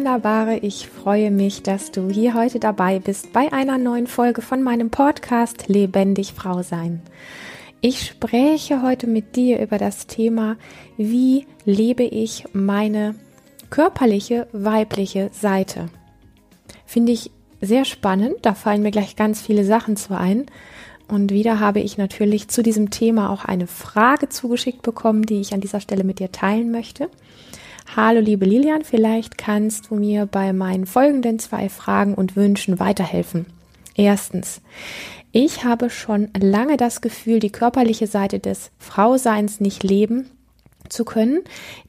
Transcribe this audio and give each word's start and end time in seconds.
Wunderbare, 0.00 0.56
ich 0.56 0.88
freue 0.88 1.30
mich, 1.30 1.62
dass 1.62 1.90
du 1.90 2.08
hier 2.08 2.32
heute 2.32 2.58
dabei 2.58 3.00
bist 3.00 3.34
bei 3.34 3.52
einer 3.52 3.76
neuen 3.76 4.06
Folge 4.06 4.40
von 4.40 4.62
meinem 4.62 4.88
Podcast 4.88 5.68
Lebendig 5.68 6.32
Frau 6.32 6.62
sein. 6.62 7.02
Ich 7.82 8.06
spreche 8.06 8.80
heute 8.80 9.06
mit 9.06 9.36
dir 9.36 9.60
über 9.60 9.76
das 9.76 10.06
Thema, 10.06 10.56
wie 10.96 11.46
lebe 11.66 12.02
ich 12.02 12.46
meine 12.54 13.14
körperliche 13.68 14.48
weibliche 14.52 15.28
Seite. 15.34 15.90
Finde 16.86 17.12
ich 17.12 17.30
sehr 17.60 17.84
spannend, 17.84 18.36
da 18.40 18.54
fallen 18.54 18.80
mir 18.80 18.92
gleich 18.92 19.16
ganz 19.16 19.42
viele 19.42 19.66
Sachen 19.66 19.98
zu 19.98 20.16
ein. 20.16 20.46
Und 21.08 21.30
wieder 21.30 21.60
habe 21.60 21.80
ich 21.80 21.98
natürlich 21.98 22.48
zu 22.48 22.62
diesem 22.62 22.88
Thema 22.88 23.28
auch 23.28 23.44
eine 23.44 23.66
Frage 23.66 24.30
zugeschickt 24.30 24.80
bekommen, 24.80 25.26
die 25.26 25.42
ich 25.42 25.52
an 25.52 25.60
dieser 25.60 25.80
Stelle 25.80 26.04
mit 26.04 26.20
dir 26.20 26.32
teilen 26.32 26.70
möchte. 26.70 27.10
Hallo 27.96 28.20
liebe 28.20 28.44
Lilian, 28.44 28.84
vielleicht 28.84 29.36
kannst 29.36 29.90
du 29.90 29.96
mir 29.96 30.26
bei 30.26 30.52
meinen 30.52 30.86
folgenden 30.86 31.40
zwei 31.40 31.68
Fragen 31.68 32.14
und 32.14 32.36
Wünschen 32.36 32.78
weiterhelfen. 32.78 33.46
Erstens, 33.96 34.60
ich 35.32 35.64
habe 35.64 35.90
schon 35.90 36.28
lange 36.38 36.76
das 36.76 37.00
Gefühl, 37.00 37.40
die 37.40 37.50
körperliche 37.50 38.06
Seite 38.06 38.38
des 38.38 38.70
Frauseins 38.78 39.58
nicht 39.58 39.82
leben 39.82 40.30
zu 40.88 41.04
können, 41.04 41.40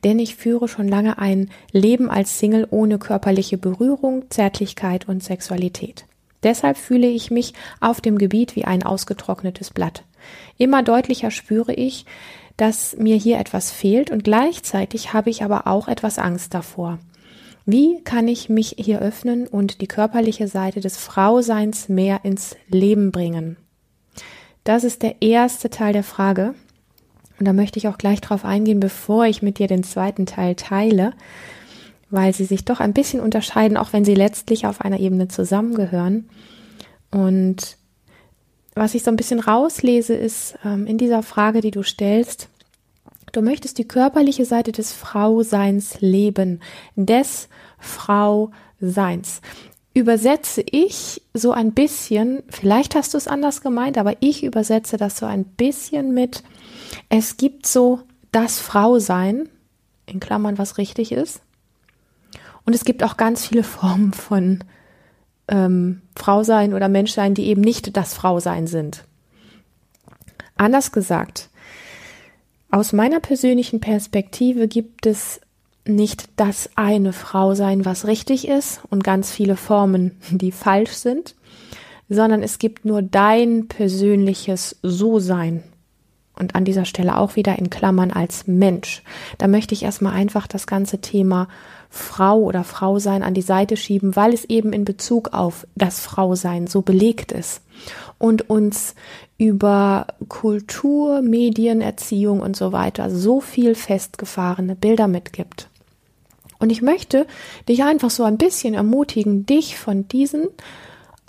denn 0.03 0.17
ich 0.17 0.35
führe 0.35 0.67
schon 0.67 0.87
lange 0.87 1.19
ein 1.19 1.51
Leben 1.71 2.09
als 2.09 2.39
Single 2.39 2.67
ohne 2.71 2.97
körperliche 2.97 3.59
Berührung, 3.59 4.25
Zärtlichkeit 4.31 5.07
und 5.07 5.23
Sexualität. 5.23 6.05
Deshalb 6.41 6.77
fühle 6.77 7.07
ich 7.07 7.29
mich 7.29 7.53
auf 7.79 8.01
dem 8.01 8.17
Gebiet 8.17 8.55
wie 8.55 8.65
ein 8.65 8.81
ausgetrocknetes 8.81 9.69
Blatt. 9.69 10.03
Immer 10.57 10.81
deutlicher 10.81 11.29
spüre 11.29 11.73
ich, 11.73 12.05
dass 12.57 12.95
mir 12.97 13.15
hier 13.15 13.39
etwas 13.39 13.71
fehlt 13.71 14.11
und 14.11 14.23
gleichzeitig 14.23 15.13
habe 15.13 15.29
ich 15.29 15.43
aber 15.43 15.67
auch 15.67 15.87
etwas 15.87 16.19
Angst 16.19 16.53
davor. 16.53 16.99
Wie 17.65 18.01
kann 18.03 18.27
ich 18.27 18.49
mich 18.49 18.75
hier 18.77 18.99
öffnen 18.99 19.47
und 19.47 19.81
die 19.81 19.87
körperliche 19.87 20.47
Seite 20.47 20.79
des 20.79 20.97
Frauseins 20.97 21.89
mehr 21.89 22.21
ins 22.23 22.55
Leben 22.67 23.11
bringen? 23.11 23.57
Das 24.63 24.83
ist 24.83 25.01
der 25.03 25.21
erste 25.21 25.69
Teil 25.69 25.93
der 25.93 26.03
Frage. 26.03 26.53
Und 27.39 27.47
da 27.47 27.53
möchte 27.53 27.79
ich 27.79 27.87
auch 27.87 27.97
gleich 27.97 28.21
drauf 28.21 28.45
eingehen, 28.45 28.79
bevor 28.79 29.25
ich 29.25 29.41
mit 29.41 29.57
dir 29.57 29.67
den 29.67 29.83
zweiten 29.83 30.25
Teil 30.25 30.55
teile, 30.55 31.13
weil 32.11 32.33
sie 32.33 32.45
sich 32.45 32.65
doch 32.65 32.79
ein 32.79 32.93
bisschen 32.93 33.19
unterscheiden, 33.19 33.77
auch 33.77 33.93
wenn 33.93 34.05
sie 34.05 34.13
letztlich 34.15 34.67
auf 34.67 34.81
einer 34.81 34.99
Ebene 34.99 35.27
zusammengehören. 35.27 36.29
Und 37.09 37.77
was 38.75 38.95
ich 38.95 39.03
so 39.03 39.11
ein 39.11 39.17
bisschen 39.17 39.39
rauslese, 39.39 40.13
ist 40.13 40.57
ähm, 40.63 40.87
in 40.87 40.97
dieser 40.97 41.23
Frage, 41.23 41.61
die 41.61 41.71
du 41.71 41.83
stellst, 41.83 42.47
du 43.31 43.41
möchtest 43.41 43.77
die 43.77 43.87
körperliche 43.87 44.45
Seite 44.45 44.71
des 44.71 44.93
Frauseins 44.93 45.99
leben, 46.01 46.61
des 46.95 47.49
Frauseins. 47.79 49.41
Übersetze 49.93 50.63
ich 50.69 51.21
so 51.33 51.51
ein 51.51 51.73
bisschen, 51.73 52.43
vielleicht 52.47 52.95
hast 52.95 53.13
du 53.13 53.17
es 53.17 53.27
anders 53.27 53.61
gemeint, 53.61 53.97
aber 53.97 54.15
ich 54.21 54.43
übersetze 54.43 54.95
das 54.95 55.17
so 55.17 55.25
ein 55.25 55.43
bisschen 55.43 56.13
mit, 56.13 56.43
es 57.09 57.35
gibt 57.35 57.67
so 57.67 57.99
das 58.31 58.59
Frausein, 58.59 59.49
in 60.05 60.19
Klammern, 60.19 60.57
was 60.57 60.77
richtig 60.77 61.11
ist. 61.11 61.41
Und 62.65 62.73
es 62.73 62.85
gibt 62.85 63.03
auch 63.03 63.17
ganz 63.17 63.47
viele 63.47 63.63
Formen 63.63 64.13
von 64.13 64.63
ähm, 65.47 66.01
Frau 66.15 66.43
sein 66.43 66.73
oder 66.73 66.89
Mensch 66.89 67.11
sein, 67.11 67.33
die 67.33 67.47
eben 67.47 67.61
nicht 67.61 67.95
das 67.97 68.13
Frausein 68.13 68.67
sind. 68.67 69.03
Anders 70.55 70.91
gesagt, 70.91 71.49
aus 72.69 72.93
meiner 72.93 73.19
persönlichen 73.19 73.79
Perspektive 73.79 74.67
gibt 74.67 75.05
es 75.05 75.41
nicht 75.85 76.29
das 76.35 76.69
eine 76.75 77.11
Frausein, 77.11 77.85
was 77.85 78.07
richtig 78.07 78.47
ist 78.47 78.81
und 78.89 79.03
ganz 79.03 79.31
viele 79.31 79.55
Formen, 79.55 80.17
die 80.29 80.51
falsch 80.51 80.91
sind, 80.91 81.35
sondern 82.09 82.43
es 82.43 82.59
gibt 82.59 82.85
nur 82.85 83.01
dein 83.01 83.67
persönliches 83.67 84.77
So-Sein. 84.83 85.63
Und 86.37 86.55
an 86.55 86.65
dieser 86.65 86.85
Stelle 86.85 87.17
auch 87.17 87.35
wieder 87.35 87.59
in 87.59 87.69
Klammern 87.69 88.11
als 88.11 88.47
Mensch. 88.47 89.03
Da 89.37 89.47
möchte 89.47 89.73
ich 89.75 89.83
erstmal 89.83 90.13
einfach 90.13 90.47
das 90.47 90.65
ganze 90.65 90.99
Thema 90.99 91.47
Frau 91.93 92.39
oder 92.39 92.63
Frausein 92.63 93.21
an 93.21 93.33
die 93.33 93.41
Seite 93.41 93.75
schieben, 93.75 94.15
weil 94.15 94.33
es 94.33 94.45
eben 94.45 94.71
in 94.71 94.85
Bezug 94.85 95.33
auf 95.33 95.67
das 95.75 95.99
Frausein 95.99 96.67
so 96.67 96.81
belegt 96.81 97.33
ist 97.33 97.61
und 98.17 98.49
uns 98.49 98.95
über 99.37 100.07
Kultur, 100.29 101.21
Medien, 101.21 101.81
Erziehung 101.81 102.39
und 102.39 102.55
so 102.55 102.71
weiter 102.71 103.09
so 103.09 103.41
viel 103.41 103.75
festgefahrene 103.75 104.75
Bilder 104.75 105.07
mitgibt. 105.07 105.67
Und 106.59 106.71
ich 106.71 106.81
möchte 106.81 107.27
dich 107.67 107.83
einfach 107.83 108.09
so 108.09 108.23
ein 108.23 108.37
bisschen 108.37 108.73
ermutigen, 108.73 109.45
dich 109.45 109.77
von 109.77 110.07
diesen 110.07 110.47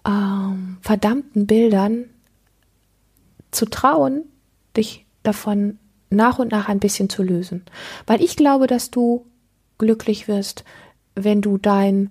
ähm, 0.07 0.77
verdammten 0.81 1.47
Bildern 1.49 2.05
zu 3.51 3.67
trauen, 3.67 4.27
dich 4.77 5.07
davon 5.25 5.79
nach 6.11 6.39
und 6.39 6.53
nach 6.53 6.69
ein 6.69 6.79
bisschen 6.79 7.09
zu 7.09 7.23
lösen. 7.23 7.65
Weil 8.07 8.23
ich 8.23 8.37
glaube, 8.37 8.69
dass 8.69 8.91
du 8.91 9.27
glücklich 9.83 10.29
wirst, 10.29 10.65
wenn 11.17 11.43
du 11.43 11.59
dein 11.59 12.11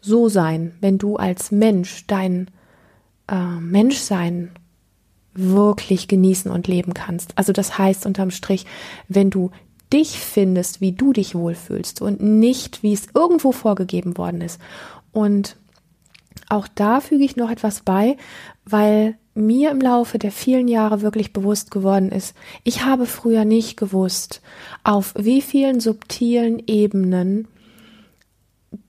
So-Sein, 0.00 0.74
wenn 0.80 0.98
du 0.98 1.16
als 1.16 1.52
Mensch 1.52 2.06
dein 2.08 2.50
äh, 3.28 3.60
Menschsein 3.60 4.50
wirklich 5.32 6.08
genießen 6.08 6.50
und 6.50 6.66
leben 6.66 6.92
kannst. 6.92 7.38
Also 7.38 7.52
das 7.52 7.78
heißt 7.78 8.04
unterm 8.04 8.32
Strich, 8.32 8.66
wenn 9.08 9.30
du 9.30 9.50
dich 9.92 10.18
findest, 10.18 10.80
wie 10.80 10.92
du 10.92 11.12
dich 11.12 11.34
wohlfühlst 11.34 12.02
und 12.02 12.20
nicht, 12.20 12.82
wie 12.82 12.92
es 12.92 13.06
irgendwo 13.14 13.52
vorgegeben 13.52 14.18
worden 14.18 14.40
ist. 14.40 14.60
Und 15.12 15.56
auch 16.48 16.66
da 16.66 17.00
füge 17.00 17.24
ich 17.24 17.36
noch 17.36 17.50
etwas 17.50 17.82
bei, 17.82 18.16
weil 18.64 19.16
mir 19.34 19.70
im 19.70 19.80
Laufe 19.80 20.18
der 20.18 20.32
vielen 20.32 20.68
Jahre 20.68 21.00
wirklich 21.00 21.32
bewusst 21.32 21.70
geworden 21.70 22.10
ist, 22.10 22.34
ich 22.64 22.84
habe 22.84 23.06
früher 23.06 23.44
nicht 23.44 23.76
gewusst, 23.76 24.42
auf 24.84 25.14
wie 25.16 25.40
vielen 25.40 25.80
subtilen 25.80 26.62
Ebenen 26.66 27.48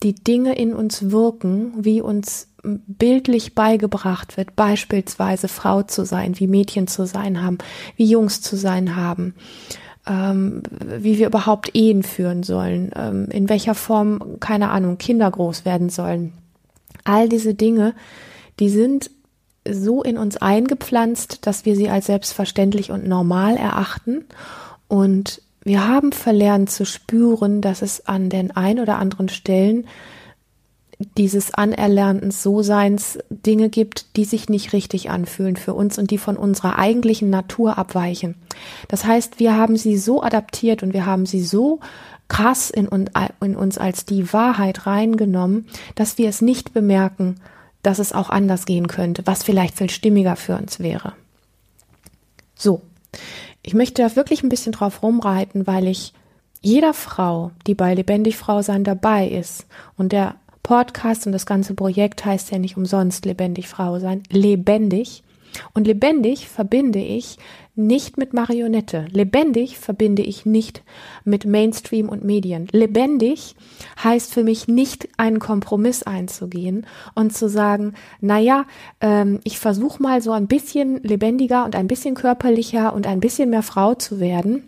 die 0.02 0.16
Dinge 0.16 0.56
in 0.56 0.74
uns 0.74 1.12
wirken, 1.12 1.74
wie 1.78 2.02
uns 2.02 2.48
bildlich 2.64 3.56
beigebracht 3.56 4.38
wird, 4.38 4.56
beispielsweise 4.56 5.48
Frau 5.48 5.84
zu 5.84 6.06
sein, 6.06 6.40
wie 6.40 6.48
Mädchen 6.48 6.88
zu 6.88 7.06
sein 7.06 7.42
haben, 7.42 7.58
wie 7.98 8.06
Jungs 8.06 8.42
zu 8.42 8.56
sein 8.56 8.96
haben, 8.96 9.36
ähm, 10.08 10.64
wie 10.80 11.18
wir 11.18 11.28
überhaupt 11.28 11.76
Ehen 11.76 12.04
führen 12.04 12.44
sollen, 12.44 12.92
ähm, 12.96 13.28
in 13.32 13.50
welcher 13.50 13.76
Form, 13.76 14.40
keine 14.40 14.70
Ahnung, 14.70 14.98
Kinder 14.98 15.30
groß 15.30 15.66
werden 15.66 15.90
sollen. 15.90 16.34
All 17.04 17.28
diese 17.28 17.54
Dinge, 17.54 17.94
die 18.60 18.70
sind 18.70 19.12
so 19.70 20.04
in 20.04 20.18
uns 20.18 20.38
eingepflanzt, 20.38 21.46
dass 21.48 21.66
wir 21.66 21.76
sie 21.76 21.90
als 21.90 22.08
selbstverständlich 22.08 22.92
und 22.92 23.08
normal 23.08 23.56
erachten. 23.56 24.26
Und 24.88 25.42
wir 25.64 25.88
haben 25.88 26.12
verlernt 26.12 26.70
zu 26.70 26.86
spüren, 26.86 27.62
dass 27.62 27.82
es 27.82 28.06
an 28.06 28.30
den 28.30 28.52
ein 28.52 28.80
oder 28.80 28.98
anderen 28.98 29.30
Stellen 29.30 29.88
dieses 31.18 31.54
anerlernten 31.54 32.32
So-Seins 32.32 33.20
Dinge 33.30 33.70
gibt, 33.70 34.16
die 34.16 34.26
sich 34.26 34.50
nicht 34.50 34.74
richtig 34.74 35.10
anfühlen 35.10 35.56
für 35.56 35.74
uns 35.74 35.98
und 35.98 36.12
die 36.12 36.18
von 36.18 36.38
unserer 36.38 36.78
eigentlichen 36.78 37.30
Natur 37.30 37.78
abweichen. 37.78 38.36
Das 38.88 39.06
heißt, 39.06 39.40
wir 39.40 39.56
haben 39.56 39.76
sie 39.76 39.98
so 39.98 40.22
adaptiert 40.22 40.84
und 40.84 40.94
wir 40.94 41.06
haben 41.06 41.26
sie 41.26 41.44
so 41.44 41.80
krass 42.28 42.70
in, 42.70 42.88
uns 42.88 43.78
als 43.78 44.06
die 44.06 44.32
Wahrheit 44.34 44.86
reingenommen, 44.86 45.68
dass 45.96 46.18
wir 46.18 46.30
es 46.30 46.42
nicht 46.42 46.74
bemerken 46.74 47.36
dass 47.84 48.00
es 48.00 48.14
auch 48.14 48.30
anders 48.30 48.66
gehen 48.66 48.88
könnte, 48.88 49.22
was 49.26 49.44
vielleicht 49.44 49.78
viel 49.78 49.90
stimmiger 49.90 50.36
für 50.36 50.58
uns 50.58 50.80
wäre. 50.80 51.14
So, 52.56 52.82
ich 53.62 53.74
möchte 53.74 54.02
da 54.02 54.16
wirklich 54.16 54.44
ein 54.44 54.50
bisschen 54.50 54.72
drauf 54.72 55.04
rumreiten, 55.04 55.68
weil 55.68 55.88
ich 55.88 56.14
jeder 56.62 56.94
Frau, 56.94 57.52
die 57.68 57.76
bei 57.76 57.94
Lebendig 57.94 58.38
Frau 58.38 58.62
sein 58.62 58.84
dabei 58.84 59.28
ist, 59.28 59.68
und 59.98 60.14
der 60.14 60.36
Podcast 60.64 61.28
und 61.28 61.34
das 61.34 61.46
ganze 61.46 61.74
Projekt 61.74 62.24
heißt 62.24 62.52
ja 62.52 62.58
nicht 62.58 62.78
umsonst 62.78 63.26
Lebendig 63.26 63.68
Frau 63.68 64.00
sein, 64.00 64.24
lebendig. 64.30 65.24
Und 65.74 65.86
lebendig 65.86 66.48
verbinde 66.48 67.00
ich 67.00 67.38
nicht 67.76 68.18
mit 68.18 68.34
Marionette. 68.34 69.08
Lebendig 69.12 69.80
verbinde 69.80 70.22
ich 70.22 70.46
nicht 70.46 70.84
mit 71.24 71.46
Mainstream 71.46 72.08
und 72.08 72.24
Medien. 72.24 72.68
Lebendig 72.72 73.56
heißt 74.04 74.32
für 74.34 74.44
mich 74.44 74.68
nicht 74.68 75.08
einen 75.18 75.40
Kompromiss 75.40 76.04
einzugehen 76.04 76.86
und 77.16 77.36
zu 77.36 77.50
sagen, 77.50 77.94
naja, 78.22 78.66
ähm, 79.02 79.40
ich 79.44 79.60
versuche 79.60 80.02
mal 80.02 80.22
so 80.22 80.32
ein 80.32 80.48
bisschen 80.48 81.02
lebendiger 81.02 81.66
und 81.66 81.76
ein 81.76 81.88
bisschen 81.88 82.14
körperlicher 82.14 82.94
und 82.94 83.08
ein 83.08 83.20
bisschen 83.20 83.50
mehr 83.50 83.64
Frau 83.64 83.96
zu 83.96 84.20
werden. 84.20 84.64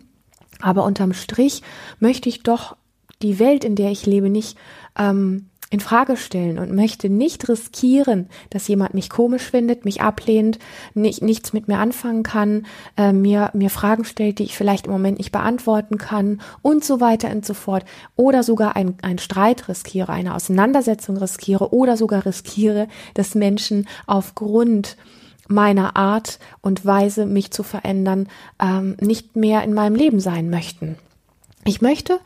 Aber 0.60 0.84
unterm 0.84 1.12
Strich 1.12 1.62
möchte 2.00 2.28
ich 2.28 2.42
doch 2.42 2.76
die 3.22 3.38
Welt, 3.38 3.64
in 3.64 3.76
der 3.76 3.90
ich 3.92 4.04
lebe, 4.04 4.30
nicht 4.30 4.58
ähm, 4.98 5.46
in 5.68 5.80
Frage 5.80 6.16
stellen 6.16 6.60
und 6.60 6.72
möchte 6.72 7.08
nicht 7.08 7.48
riskieren, 7.48 8.28
dass 8.50 8.68
jemand 8.68 8.94
mich 8.94 9.10
komisch 9.10 9.42
findet, 9.42 9.84
mich 9.84 10.00
ablehnt, 10.00 10.60
nicht, 10.94 11.22
nichts 11.22 11.52
mit 11.52 11.66
mir 11.66 11.78
anfangen 11.78 12.22
kann, 12.22 12.66
äh, 12.96 13.12
mir, 13.12 13.50
mir 13.52 13.68
Fragen 13.68 14.04
stellt, 14.04 14.38
die 14.38 14.44
ich 14.44 14.56
vielleicht 14.56 14.86
im 14.86 14.92
Moment 14.92 15.18
nicht 15.18 15.32
beantworten 15.32 15.98
kann 15.98 16.40
und 16.62 16.84
so 16.84 17.00
weiter 17.00 17.30
und 17.30 17.44
so 17.44 17.54
fort. 17.54 17.84
Oder 18.14 18.44
sogar 18.44 18.76
ein, 18.76 18.94
ein 19.02 19.18
Streit 19.18 19.68
riskiere, 19.68 20.12
eine 20.12 20.36
Auseinandersetzung 20.36 21.16
riskiere 21.16 21.72
oder 21.72 21.96
sogar 21.96 22.24
riskiere, 22.26 22.86
dass 23.14 23.34
Menschen 23.34 23.88
aufgrund 24.06 24.96
meiner 25.48 25.96
Art 25.96 26.38
und 26.60 26.84
Weise, 26.84 27.26
mich 27.26 27.50
zu 27.50 27.64
verändern, 27.64 28.28
ähm, 28.60 28.96
nicht 29.00 29.34
mehr 29.34 29.64
in 29.64 29.74
meinem 29.74 29.96
Leben 29.96 30.20
sein 30.20 30.48
möchten. 30.48 30.96
Ich 31.64 31.80
möchte 31.80 32.20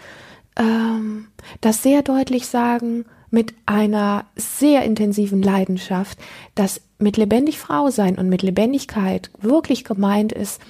ähm, 0.56 1.28
das 1.60 1.82
sehr 1.82 2.02
deutlich 2.02 2.46
sagen, 2.46 3.06
mit 3.30 3.54
einer 3.66 4.26
sehr 4.36 4.82
intensiven 4.82 5.42
Leidenschaft, 5.42 6.18
dass 6.54 6.82
mit 6.98 7.16
lebendig 7.16 7.58
Frau 7.58 7.90
sein 7.90 8.18
und 8.18 8.28
mit 8.28 8.42
Lebendigkeit 8.42 9.30
wirklich 9.40 9.84
gemeint 9.84 10.32
ist, 10.32 10.60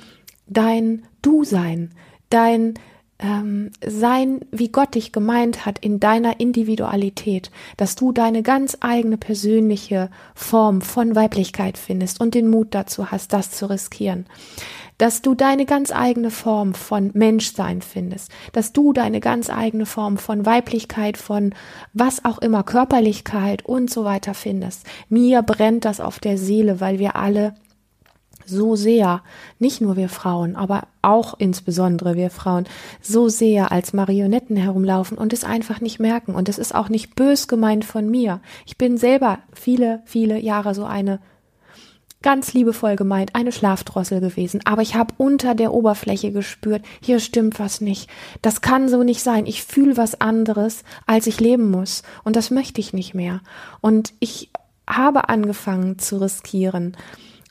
dein 0.46 1.04
Du 1.22 1.44
sein, 1.44 1.92
dein 2.28 2.74
ähm, 3.20 3.70
sein, 3.86 4.40
wie 4.50 4.68
Gott 4.68 4.94
dich 4.94 5.12
gemeint 5.12 5.66
hat 5.66 5.78
in 5.78 6.00
deiner 6.00 6.40
Individualität, 6.40 7.50
dass 7.76 7.94
du 7.94 8.12
deine 8.12 8.42
ganz 8.42 8.78
eigene 8.80 9.16
persönliche 9.16 10.10
Form 10.34 10.80
von 10.80 11.14
Weiblichkeit 11.14 11.78
findest 11.78 12.20
und 12.20 12.34
den 12.34 12.48
Mut 12.48 12.68
dazu 12.70 13.10
hast, 13.10 13.32
das 13.32 13.50
zu 13.50 13.68
riskieren 13.68 14.26
dass 15.00 15.22
du 15.22 15.34
deine 15.34 15.64
ganz 15.64 15.92
eigene 15.92 16.30
Form 16.30 16.74
von 16.74 17.10
Menschsein 17.14 17.80
findest, 17.80 18.30
dass 18.52 18.74
du 18.74 18.92
deine 18.92 19.20
ganz 19.20 19.48
eigene 19.48 19.86
Form 19.86 20.18
von 20.18 20.44
Weiblichkeit, 20.44 21.16
von 21.16 21.54
was 21.94 22.22
auch 22.26 22.36
immer, 22.36 22.64
Körperlichkeit 22.64 23.64
und 23.64 23.90
so 23.90 24.04
weiter 24.04 24.34
findest. 24.34 24.84
Mir 25.08 25.40
brennt 25.40 25.86
das 25.86 26.00
auf 26.00 26.18
der 26.18 26.36
Seele, 26.36 26.80
weil 26.80 26.98
wir 26.98 27.16
alle 27.16 27.54
so 28.46 28.76
sehr, 28.76 29.22
nicht 29.58 29.80
nur 29.80 29.96
wir 29.96 30.08
Frauen, 30.08 30.56
aber 30.56 30.88
auch 31.02 31.34
insbesondere 31.38 32.16
wir 32.16 32.30
Frauen, 32.30 32.64
so 33.00 33.28
sehr 33.28 33.72
als 33.72 33.92
Marionetten 33.92 34.56
herumlaufen 34.56 35.16
und 35.18 35.32
es 35.32 35.44
einfach 35.44 35.80
nicht 35.80 36.00
merken. 36.00 36.34
Und 36.34 36.48
es 36.48 36.58
ist 36.58 36.74
auch 36.74 36.88
nicht 36.88 37.14
bös 37.14 37.48
gemeint 37.48 37.84
von 37.84 38.10
mir. 38.10 38.40
Ich 38.66 38.76
bin 38.76 38.98
selber 38.98 39.38
viele, 39.52 40.02
viele 40.04 40.38
Jahre 40.38 40.74
so 40.74 40.84
eine 40.84 41.20
ganz 42.22 42.52
liebevoll 42.52 42.96
gemeint, 42.96 43.34
eine 43.34 43.52
Schlafdrossel 43.52 44.20
gewesen. 44.20 44.60
Aber 44.64 44.82
ich 44.82 44.94
habe 44.94 45.14
unter 45.16 45.54
der 45.54 45.72
Oberfläche 45.72 46.32
gespürt, 46.32 46.84
hier 47.00 47.18
stimmt 47.18 47.58
was 47.58 47.80
nicht. 47.80 48.10
Das 48.42 48.60
kann 48.60 48.88
so 48.88 49.02
nicht 49.02 49.22
sein. 49.22 49.46
Ich 49.46 49.64
fühle 49.64 49.96
was 49.96 50.20
anderes, 50.20 50.84
als 51.06 51.26
ich 51.26 51.40
leben 51.40 51.70
muss. 51.70 52.02
Und 52.24 52.36
das 52.36 52.50
möchte 52.50 52.80
ich 52.80 52.92
nicht 52.92 53.14
mehr. 53.14 53.40
Und 53.80 54.12
ich 54.20 54.50
habe 54.86 55.28
angefangen 55.28 55.98
zu 55.98 56.20
riskieren. 56.20 56.96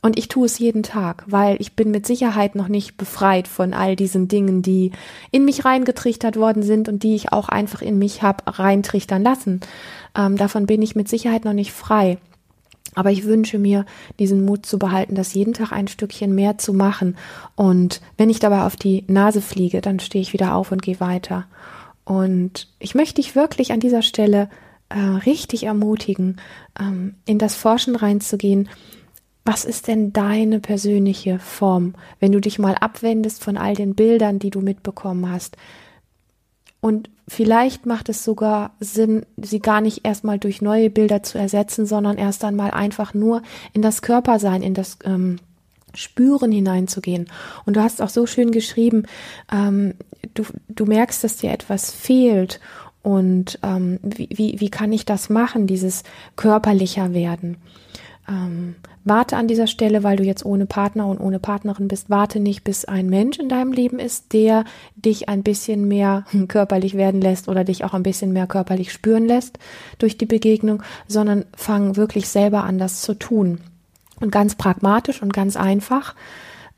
Und 0.02 0.18
ich 0.18 0.28
tue 0.30 0.46
es 0.46 0.60
jeden 0.60 0.84
Tag, 0.84 1.24
weil 1.28 1.58
ich 1.60 1.74
bin 1.74 1.92
mit 1.92 2.06
Sicherheit 2.06 2.56
noch 2.56 2.70
nicht 2.70 2.98
befreit 2.98 3.48
von 3.48 3.74
all 3.74 3.96
diesen 3.96 4.28
Dingen, 4.28 4.62
die 4.62 4.92
in 5.32 5.46
mich 5.46 5.66
reingetrichtert 5.66 6.38
worden 6.38 6.64
sind 6.64 6.88
und 6.88 7.04
die 7.04 7.16
ich 7.16 7.34
auch 7.34 7.50
einfach 7.50 7.82
in 7.82 8.00
mich 8.00 8.22
habe 8.22 8.44
reintrichtern 8.48 9.24
lassen. 9.24 9.60
Ähm, 10.16 10.38
davon 10.38 10.66
bin 10.66 10.82
ich 10.82 10.96
mit 10.96 11.10
Sicherheit 11.10 11.44
noch 11.44 11.54
nicht 11.54 11.74
frei. 11.74 12.18
Aber 12.96 13.12
ich 13.12 13.26
wünsche 13.26 13.60
mir, 13.60 13.86
diesen 14.18 14.46
Mut 14.46 14.66
zu 14.66 14.80
behalten, 14.80 15.16
das 15.16 15.34
jeden 15.34 15.54
Tag 15.54 15.72
ein 15.72 15.88
Stückchen 15.88 16.34
mehr 16.34 16.58
zu 16.58 16.74
machen. 16.74 17.18
Und 17.56 18.02
wenn 18.18 18.30
ich 18.30 18.40
dabei 18.40 18.64
auf 18.64 18.76
die 18.76 19.04
Nase 19.08 19.42
fliege, 19.42 19.82
dann 19.82 20.00
stehe 20.00 20.22
ich 20.22 20.34
wieder 20.34 20.56
auf 20.56 20.72
und 20.72 20.82
gehe 20.82 21.00
weiter. 21.00 21.46
Und 22.04 22.68
ich 22.80 22.96
möchte 22.96 23.22
dich 23.22 23.36
wirklich 23.36 23.72
an 23.72 23.80
dieser 23.80 24.02
Stelle 24.02 24.50
äh, 24.90 25.00
richtig 25.00 25.64
ermutigen, 25.64 26.38
ähm, 26.80 27.16
in 27.26 27.38
das 27.38 27.54
Forschen 27.54 27.96
reinzugehen. 27.96 28.68
Was 29.46 29.66
ist 29.66 29.88
denn 29.88 30.14
deine 30.14 30.60
persönliche 30.60 31.40
Form, 31.40 31.96
wenn 32.20 32.32
du 32.32 32.40
dich 32.40 32.60
mal 32.60 32.76
abwendest 32.76 33.44
von 33.44 33.58
all 33.58 33.74
den 33.74 33.96
Bildern, 33.96 34.40
die 34.40 34.50
du 34.52 34.62
mitbekommen 34.62 35.32
hast? 35.32 35.58
Und 36.82 37.10
vielleicht 37.28 37.86
macht 37.86 38.10
es 38.10 38.24
sogar 38.24 38.72
Sinn, 38.80 39.26
sie 39.38 39.60
gar 39.60 39.82
nicht 39.82 40.06
erstmal 40.06 40.40
durch 40.40 40.62
neue 40.62 40.90
Bilder 40.90 41.24
zu 41.24 41.38
ersetzen, 41.38 41.86
sondern 41.86 42.18
erst 42.18 42.44
einmal 42.46 42.72
einfach 42.72 43.14
nur 43.14 43.42
in 43.74 43.82
das 43.82 44.02
Körpersein, 44.02 44.62
in 44.62 44.74
das 44.74 44.98
ähm, 45.04 45.40
Spüren 45.94 46.52
hineinzugehen. 46.52 47.28
Und 47.66 47.76
du 47.76 47.82
hast 47.82 48.02
auch 48.02 48.10
so 48.10 48.26
schön 48.26 48.52
geschrieben, 48.52 49.04
ähm, 49.52 49.94
du, 50.34 50.44
du 50.70 50.86
merkst, 50.86 51.24
dass 51.24 51.38
dir 51.38 51.52
etwas 51.52 51.92
fehlt. 51.92 52.60
Und 53.02 53.60
ähm, 53.64 54.00
wie, 54.04 54.30
wie, 54.32 54.60
wie 54.60 54.70
kann 54.70 54.94
ich 54.94 55.06
das 55.06 55.30
machen, 55.30 55.68
dieses 55.68 56.04
körperlicher 56.36 57.14
werden? 57.14 57.58
Ähm, 58.30 58.76
warte 59.04 59.38
an 59.38 59.48
dieser 59.48 59.66
Stelle, 59.66 60.04
weil 60.04 60.18
du 60.18 60.24
jetzt 60.24 60.46
ohne 60.46 60.68
Partner 60.68 61.08
und 61.08 61.20
ohne 61.20 61.40
Partnerin 61.40 61.88
bist, 61.88 62.10
warte 62.10 62.40
nicht, 62.40 62.64
bis 62.64 62.86
ein 62.86 63.10
Mensch 63.10 63.40
in 63.40 63.50
deinem 63.50 63.72
Leben 63.72 63.98
ist, 63.98 64.34
der 64.34 64.66
dich 64.96 65.30
ein 65.30 65.42
bisschen 65.42 65.88
mehr 65.88 66.26
körperlich 66.48 66.94
werden 66.96 67.22
lässt 67.22 67.48
oder 67.48 67.64
dich 67.64 67.84
auch 67.84 67.94
ein 67.94 68.04
bisschen 68.04 68.32
mehr 68.32 68.46
körperlich 68.48 68.94
spüren 68.94 69.26
lässt 69.26 69.58
durch 69.98 70.18
die 70.18 70.28
Begegnung, 70.28 70.84
sondern 71.08 71.46
fang 71.56 71.96
wirklich 71.96 72.30
selber 72.30 72.64
an, 72.64 72.78
das 72.78 73.02
zu 73.02 73.16
tun. 73.16 73.62
Und 74.20 74.32
ganz 74.32 74.56
pragmatisch 74.56 75.22
und 75.22 75.34
ganz 75.34 75.56
einfach. 75.56 76.14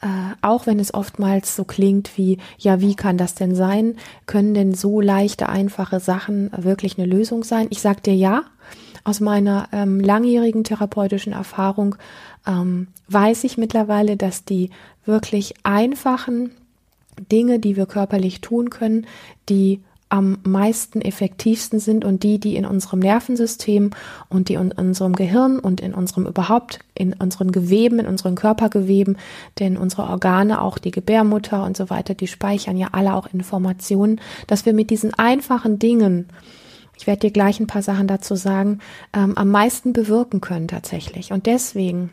Äh, 0.01 0.07
auch 0.41 0.67
wenn 0.67 0.79
es 0.79 0.93
oftmals 0.93 1.55
so 1.55 1.65
klingt 1.65 2.17
wie, 2.17 2.37
ja, 2.57 2.81
wie 2.81 2.95
kann 2.95 3.17
das 3.17 3.35
denn 3.35 3.55
sein? 3.55 3.97
Können 4.25 4.53
denn 4.53 4.73
so 4.73 5.01
leichte, 5.01 5.49
einfache 5.49 5.99
Sachen 5.99 6.51
wirklich 6.55 6.97
eine 6.97 7.07
Lösung 7.07 7.43
sein? 7.43 7.67
Ich 7.71 7.81
sag 7.81 8.03
dir 8.03 8.15
ja, 8.15 8.43
aus 9.03 9.19
meiner 9.19 9.67
ähm, 9.71 9.99
langjährigen 9.99 10.63
therapeutischen 10.63 11.33
Erfahrung 11.33 11.95
ähm, 12.47 12.87
weiß 13.07 13.43
ich 13.43 13.57
mittlerweile, 13.57 14.17
dass 14.17 14.45
die 14.45 14.69
wirklich 15.05 15.53
einfachen 15.63 16.51
Dinge, 17.31 17.59
die 17.59 17.75
wir 17.75 17.85
körperlich 17.85 18.41
tun 18.41 18.69
können, 18.69 19.05
die 19.49 19.81
am 20.11 20.39
meisten 20.43 20.99
effektivsten 20.99 21.79
sind 21.79 22.03
und 22.03 22.23
die, 22.23 22.37
die 22.37 22.57
in 22.57 22.65
unserem 22.65 22.99
Nervensystem 22.99 23.91
und 24.27 24.49
die 24.49 24.55
in 24.55 24.73
unserem 24.73 25.13
Gehirn 25.13 25.57
und 25.57 25.79
in 25.79 25.93
unserem 25.93 26.27
überhaupt, 26.27 26.79
in 26.93 27.13
unseren 27.13 27.53
Geweben, 27.53 27.97
in 27.97 28.07
unseren 28.07 28.35
Körpergeweben, 28.35 29.17
denn 29.59 29.77
unsere 29.77 30.03
Organe, 30.03 30.61
auch 30.61 30.77
die 30.79 30.91
Gebärmutter 30.91 31.63
und 31.63 31.77
so 31.77 31.89
weiter, 31.89 32.13
die 32.13 32.27
speichern 32.27 32.75
ja 32.75 32.89
alle 32.91 33.15
auch 33.15 33.27
Informationen, 33.33 34.19
dass 34.47 34.65
wir 34.65 34.73
mit 34.73 34.89
diesen 34.89 35.13
einfachen 35.13 35.79
Dingen 35.79 36.27
ich 37.01 37.07
werde 37.07 37.21
dir 37.21 37.31
gleich 37.31 37.59
ein 37.59 37.65
paar 37.65 37.81
Sachen 37.81 38.05
dazu 38.05 38.35
sagen, 38.35 38.77
ähm, 39.11 39.35
am 39.35 39.49
meisten 39.49 39.91
bewirken 39.91 40.39
können 40.39 40.67
tatsächlich. 40.67 41.31
Und 41.31 41.47
deswegen 41.47 42.11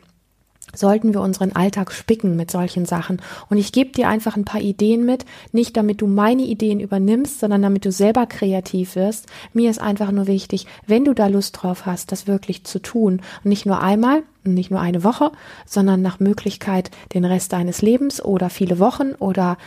sollten 0.75 1.13
wir 1.13 1.21
unseren 1.21 1.53
Alltag 1.53 1.93
spicken 1.93 2.37
mit 2.37 2.51
solchen 2.51 2.87
Sachen. 2.87 3.21
Und 3.51 3.59
ich 3.59 3.73
gebe 3.73 3.91
dir 3.91 4.09
einfach 4.09 4.35
ein 4.35 4.47
paar 4.47 4.63
Ideen 4.63 5.05
mit, 5.05 5.27
nicht 5.53 5.77
damit 5.77 6.01
du 6.01 6.07
meine 6.07 6.41
Ideen 6.41 6.81
übernimmst, 6.81 7.39
sondern 7.39 7.61
damit 7.61 7.85
du 7.85 7.93
selber 7.93 8.25
kreativ 8.25 8.97
wirst. 8.97 9.27
Mir 9.53 9.69
ist 9.69 9.79
einfach 9.79 10.11
nur 10.11 10.27
wichtig, 10.27 10.67
wenn 10.87 11.05
du 11.05 11.13
da 11.13 11.27
Lust 11.27 11.63
drauf 11.63 11.85
hast, 11.85 12.11
das 12.11 12.27
wirklich 12.27 12.65
zu 12.65 12.81
tun. 12.81 13.21
Und 13.45 13.51
nicht 13.51 13.67
nur 13.67 13.83
einmal, 13.83 14.23
nicht 14.43 14.71
nur 14.71 14.81
eine 14.81 15.05
Woche, 15.05 15.33
sondern 15.67 16.01
nach 16.01 16.19
Möglichkeit 16.19 16.91
den 17.13 17.27
Rest 17.27 17.53
deines 17.53 17.83
Lebens 17.83 18.25
oder 18.25 18.49
viele 18.49 18.79
Wochen 18.79 19.13
oder 19.19 19.59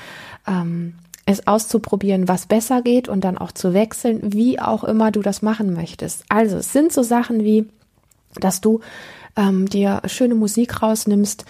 ähm, 0.47 0.95
es 1.25 1.47
auszuprobieren, 1.47 2.27
was 2.27 2.45
besser 2.45 2.81
geht 2.81 3.07
und 3.07 3.23
dann 3.23 3.37
auch 3.37 3.51
zu 3.51 3.73
wechseln, 3.73 4.19
wie 4.33 4.59
auch 4.59 4.83
immer 4.83 5.11
du 5.11 5.21
das 5.21 5.41
machen 5.41 5.73
möchtest. 5.73 6.23
Also 6.29 6.57
es 6.57 6.73
sind 6.73 6.91
so 6.91 7.03
Sachen 7.03 7.43
wie, 7.43 7.67
dass 8.35 8.61
du 8.61 8.81
ähm, 9.35 9.67
dir 9.69 10.01
schöne 10.05 10.35
Musik 10.35 10.81
rausnimmst, 10.81 11.45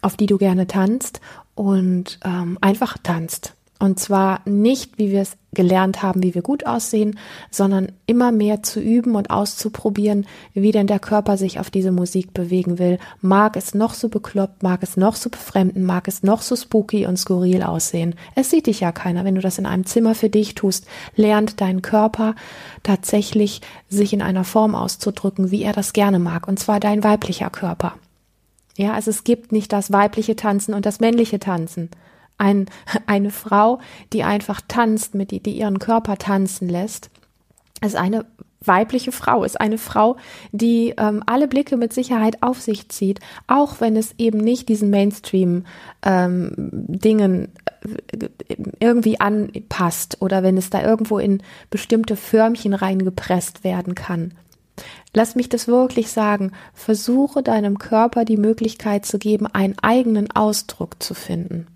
auf 0.00 0.16
die 0.16 0.26
du 0.26 0.38
gerne 0.38 0.66
tanzt 0.66 1.20
und 1.54 2.18
ähm, 2.24 2.58
einfach 2.60 2.96
tanzt. 3.02 3.54
Und 3.84 4.00
zwar 4.00 4.40
nicht, 4.46 4.96
wie 4.96 5.10
wir 5.10 5.20
es 5.20 5.36
gelernt 5.52 6.02
haben, 6.02 6.22
wie 6.22 6.34
wir 6.34 6.40
gut 6.40 6.64
aussehen, 6.64 7.18
sondern 7.50 7.92
immer 8.06 8.32
mehr 8.32 8.62
zu 8.62 8.80
üben 8.80 9.14
und 9.14 9.28
auszuprobieren, 9.28 10.26
wie 10.54 10.72
denn 10.72 10.86
der 10.86 10.98
Körper 10.98 11.36
sich 11.36 11.60
auf 11.60 11.70
diese 11.70 11.92
Musik 11.92 12.32
bewegen 12.32 12.78
will. 12.78 12.98
Mag 13.20 13.58
es 13.58 13.74
noch 13.74 13.92
so 13.92 14.08
bekloppt, 14.08 14.62
mag 14.62 14.82
es 14.82 14.96
noch 14.96 15.16
so 15.16 15.28
befremden, 15.28 15.84
mag 15.84 16.08
es 16.08 16.22
noch 16.22 16.40
so 16.40 16.56
spooky 16.56 17.04
und 17.04 17.18
skurril 17.18 17.62
aussehen. 17.62 18.14
Es 18.34 18.48
sieht 18.48 18.68
dich 18.68 18.80
ja 18.80 18.90
keiner. 18.90 19.26
Wenn 19.26 19.34
du 19.34 19.42
das 19.42 19.58
in 19.58 19.66
einem 19.66 19.84
Zimmer 19.84 20.14
für 20.14 20.30
dich 20.30 20.54
tust, 20.54 20.86
lernt 21.14 21.60
dein 21.60 21.82
Körper 21.82 22.36
tatsächlich 22.84 23.60
sich 23.90 24.14
in 24.14 24.22
einer 24.22 24.44
Form 24.44 24.74
auszudrücken, 24.74 25.50
wie 25.50 25.62
er 25.62 25.74
das 25.74 25.92
gerne 25.92 26.18
mag. 26.18 26.48
Und 26.48 26.58
zwar 26.58 26.80
dein 26.80 27.04
weiblicher 27.04 27.50
Körper. 27.50 27.96
Ja, 28.78 28.94
also 28.94 29.10
es 29.10 29.24
gibt 29.24 29.52
nicht 29.52 29.74
das 29.74 29.92
weibliche 29.92 30.36
Tanzen 30.36 30.72
und 30.72 30.86
das 30.86 31.00
männliche 31.00 31.38
Tanzen. 31.38 31.90
Ein, 32.38 32.66
eine 33.06 33.30
Frau, 33.30 33.80
die 34.12 34.24
einfach 34.24 34.60
tanzt, 34.66 35.14
mit 35.14 35.30
die, 35.30 35.40
die 35.40 35.58
ihren 35.58 35.78
Körper 35.78 36.16
tanzen 36.18 36.68
lässt, 36.68 37.10
ist 37.80 37.96
eine 37.96 38.24
weibliche 38.66 39.12
Frau 39.12 39.44
ist, 39.44 39.60
eine 39.60 39.78
Frau, 39.78 40.16
die 40.52 40.94
ähm, 40.96 41.22
alle 41.26 41.48
Blicke 41.48 41.76
mit 41.76 41.92
Sicherheit 41.92 42.42
auf 42.42 42.60
sich 42.60 42.88
zieht, 42.88 43.20
auch 43.46 43.80
wenn 43.80 43.96
es 43.96 44.14
eben 44.18 44.38
nicht 44.38 44.68
diesen 44.68 44.90
Mainstream-Dingen 44.90 45.68
ähm, 46.04 47.48
irgendwie 48.80 49.20
anpasst 49.20 50.18
oder 50.20 50.42
wenn 50.42 50.56
es 50.56 50.70
da 50.70 50.82
irgendwo 50.82 51.18
in 51.18 51.42
bestimmte 51.70 52.16
Förmchen 52.16 52.72
reingepresst 52.74 53.64
werden 53.64 53.94
kann. 53.94 54.32
Lass 55.12 55.36
mich 55.36 55.48
das 55.48 55.68
wirklich 55.68 56.10
sagen. 56.10 56.50
Versuche 56.72 57.42
deinem 57.42 57.78
Körper 57.78 58.24
die 58.24 58.36
Möglichkeit 58.36 59.06
zu 59.06 59.18
geben, 59.18 59.46
einen 59.46 59.78
eigenen 59.80 60.30
Ausdruck 60.32 61.00
zu 61.02 61.14
finden. 61.14 61.68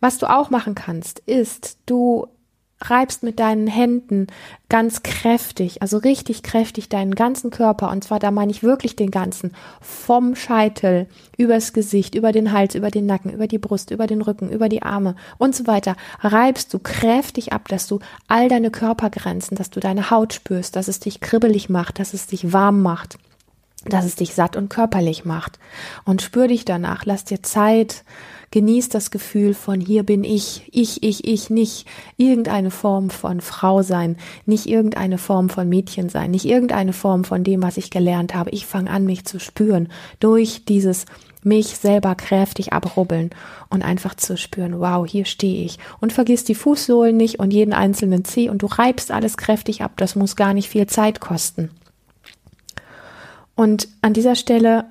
Was 0.00 0.18
du 0.18 0.26
auch 0.26 0.50
machen 0.50 0.74
kannst, 0.74 1.20
ist, 1.20 1.78
du 1.86 2.28
reibst 2.90 3.22
mit 3.22 3.38
deinen 3.38 3.66
Händen 3.66 4.26
ganz 4.68 5.02
kräftig, 5.02 5.80
also 5.80 5.98
richtig 5.98 6.42
kräftig 6.42 6.88
deinen 6.88 7.14
ganzen 7.14 7.50
Körper, 7.50 7.90
und 7.90 8.04
zwar 8.04 8.18
da 8.18 8.30
meine 8.30 8.50
ich 8.50 8.62
wirklich 8.62 8.96
den 8.96 9.10
ganzen, 9.10 9.52
vom 9.80 10.34
Scheitel, 10.34 11.06
übers 11.36 11.72
Gesicht, 11.72 12.14
über 12.14 12.32
den 12.32 12.52
Hals, 12.52 12.74
über 12.74 12.90
den 12.90 13.06
Nacken, 13.06 13.32
über 13.32 13.46
die 13.46 13.58
Brust, 13.58 13.90
über 13.90 14.06
den 14.06 14.22
Rücken, 14.22 14.50
über 14.50 14.68
die 14.68 14.82
Arme 14.82 15.14
und 15.38 15.54
so 15.54 15.66
weiter, 15.66 15.96
reibst 16.20 16.72
du 16.74 16.78
kräftig 16.78 17.52
ab, 17.52 17.68
dass 17.68 17.86
du 17.86 18.00
all 18.28 18.48
deine 18.48 18.70
Körpergrenzen, 18.70 19.56
dass 19.56 19.70
du 19.70 19.80
deine 19.80 20.10
Haut 20.10 20.34
spürst, 20.34 20.76
dass 20.76 20.88
es 20.88 21.00
dich 21.00 21.20
kribbelig 21.20 21.68
macht, 21.68 21.98
dass 21.98 22.14
es 22.14 22.26
dich 22.26 22.52
warm 22.52 22.82
macht 22.82 23.18
dass 23.86 24.06
es 24.06 24.16
dich 24.16 24.34
satt 24.34 24.56
und 24.56 24.70
körperlich 24.70 25.26
macht. 25.26 25.58
Und 26.06 26.22
spür 26.22 26.48
dich 26.48 26.64
danach, 26.64 27.04
lass 27.04 27.24
dir 27.24 27.42
Zeit, 27.42 28.02
Genieß 28.54 28.88
das 28.88 29.10
Gefühl 29.10 29.52
von 29.52 29.80
hier 29.80 30.04
bin 30.04 30.22
ich, 30.22 30.70
ich, 30.70 31.02
ich, 31.02 31.26
ich, 31.26 31.50
nicht 31.50 31.88
irgendeine 32.16 32.70
Form 32.70 33.10
von 33.10 33.40
Frau 33.40 33.82
sein, 33.82 34.16
nicht 34.46 34.66
irgendeine 34.66 35.18
Form 35.18 35.48
von 35.50 35.68
Mädchen 35.68 36.08
sein, 36.08 36.30
nicht 36.30 36.44
irgendeine 36.44 36.92
Form 36.92 37.24
von 37.24 37.42
dem, 37.42 37.64
was 37.64 37.78
ich 37.78 37.90
gelernt 37.90 38.32
habe. 38.32 38.50
Ich 38.50 38.64
fange 38.64 38.90
an, 38.90 39.06
mich 39.06 39.24
zu 39.24 39.40
spüren 39.40 39.88
durch 40.20 40.64
dieses 40.66 41.06
mich 41.42 41.66
selber 41.78 42.14
kräftig 42.14 42.72
abrubbeln 42.72 43.30
und 43.70 43.82
einfach 43.82 44.14
zu 44.14 44.36
spüren, 44.36 44.78
wow, 44.78 45.04
hier 45.04 45.24
stehe 45.24 45.64
ich. 45.64 45.80
Und 46.00 46.12
vergiss 46.12 46.44
die 46.44 46.54
Fußsohlen 46.54 47.16
nicht 47.16 47.40
und 47.40 47.52
jeden 47.52 47.72
einzelnen 47.72 48.24
Zeh 48.24 48.50
und 48.50 48.62
du 48.62 48.66
reibst 48.66 49.10
alles 49.10 49.36
kräftig 49.36 49.82
ab. 49.82 49.94
Das 49.96 50.14
muss 50.14 50.36
gar 50.36 50.54
nicht 50.54 50.68
viel 50.68 50.86
Zeit 50.86 51.18
kosten. 51.18 51.72
Und 53.56 53.88
an 54.00 54.12
dieser 54.12 54.36
Stelle 54.36 54.84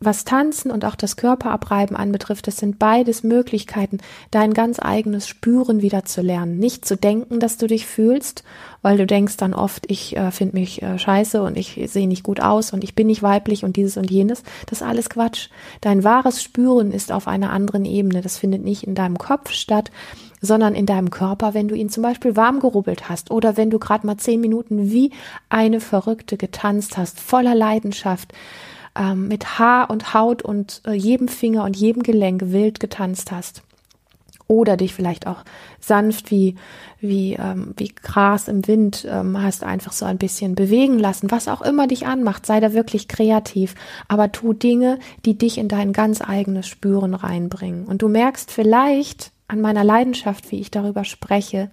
was 0.00 0.24
Tanzen 0.24 0.70
und 0.70 0.84
auch 0.84 0.94
das 0.94 1.16
Körperabreiben 1.16 1.96
anbetrifft, 1.96 2.46
das 2.46 2.58
sind 2.58 2.78
beides 2.78 3.24
Möglichkeiten, 3.24 3.98
dein 4.30 4.54
ganz 4.54 4.78
eigenes 4.80 5.26
Spüren 5.26 5.82
wieder 5.82 6.04
zu 6.04 6.22
lernen. 6.22 6.58
Nicht 6.58 6.84
zu 6.84 6.96
denken, 6.96 7.40
dass 7.40 7.56
du 7.56 7.66
dich 7.66 7.86
fühlst, 7.86 8.44
weil 8.80 8.96
du 8.96 9.06
denkst 9.06 9.36
dann 9.38 9.54
oft, 9.54 9.90
ich 9.90 10.16
äh, 10.16 10.30
finde 10.30 10.58
mich 10.58 10.82
äh, 10.82 10.98
scheiße 10.98 11.42
und 11.42 11.56
ich 11.56 11.80
sehe 11.86 12.06
nicht 12.06 12.22
gut 12.22 12.40
aus 12.40 12.72
und 12.72 12.84
ich 12.84 12.94
bin 12.94 13.08
nicht 13.08 13.22
weiblich 13.22 13.64
und 13.64 13.76
dieses 13.76 13.96
und 13.96 14.10
jenes. 14.10 14.44
Das 14.66 14.80
ist 14.80 14.86
alles 14.86 15.10
Quatsch. 15.10 15.48
Dein 15.80 16.04
wahres 16.04 16.42
Spüren 16.42 16.92
ist 16.92 17.10
auf 17.10 17.26
einer 17.26 17.50
anderen 17.50 17.84
Ebene. 17.84 18.20
Das 18.20 18.38
findet 18.38 18.62
nicht 18.62 18.84
in 18.84 18.94
deinem 18.94 19.18
Kopf 19.18 19.50
statt, 19.50 19.90
sondern 20.40 20.76
in 20.76 20.86
deinem 20.86 21.10
Körper, 21.10 21.54
wenn 21.54 21.66
du 21.66 21.74
ihn 21.74 21.88
zum 21.88 22.04
Beispiel 22.04 22.36
warm 22.36 22.60
gerubbelt 22.60 23.08
hast 23.08 23.32
oder 23.32 23.56
wenn 23.56 23.70
du 23.70 23.80
gerade 23.80 24.06
mal 24.06 24.16
zehn 24.16 24.40
Minuten 24.40 24.92
wie 24.92 25.10
eine 25.48 25.80
Verrückte 25.80 26.36
getanzt 26.36 26.96
hast, 26.96 27.18
voller 27.18 27.56
Leidenschaft 27.56 28.32
ähm, 28.98 29.28
mit 29.28 29.58
Haar 29.58 29.90
und 29.90 30.12
Haut 30.12 30.42
und 30.42 30.82
äh, 30.86 30.92
jedem 30.92 31.28
Finger 31.28 31.64
und 31.64 31.76
jedem 31.76 32.02
Gelenk 32.02 32.42
wild 32.46 32.80
getanzt 32.80 33.30
hast. 33.30 33.62
Oder 34.48 34.78
dich 34.78 34.94
vielleicht 34.94 35.26
auch 35.26 35.44
sanft 35.78 36.30
wie, 36.30 36.56
wie, 37.00 37.34
ähm, 37.34 37.74
wie 37.76 37.88
Gras 37.88 38.48
im 38.48 38.66
Wind 38.66 39.06
ähm, 39.08 39.40
hast 39.40 39.62
einfach 39.62 39.92
so 39.92 40.06
ein 40.06 40.16
bisschen 40.16 40.54
bewegen 40.54 40.98
lassen. 40.98 41.30
Was 41.30 41.48
auch 41.48 41.60
immer 41.60 41.86
dich 41.86 42.06
anmacht, 42.06 42.46
sei 42.46 42.58
da 42.58 42.72
wirklich 42.72 43.08
kreativ. 43.08 43.74
Aber 44.08 44.32
tu 44.32 44.54
Dinge, 44.54 44.98
die 45.26 45.36
dich 45.36 45.58
in 45.58 45.68
dein 45.68 45.92
ganz 45.92 46.22
eigenes 46.22 46.66
Spüren 46.66 47.14
reinbringen. 47.14 47.84
Und 47.86 48.00
du 48.00 48.08
merkst 48.08 48.50
vielleicht 48.50 49.32
an 49.48 49.60
meiner 49.60 49.84
Leidenschaft, 49.84 50.50
wie 50.50 50.60
ich 50.60 50.70
darüber 50.70 51.04
spreche, 51.04 51.70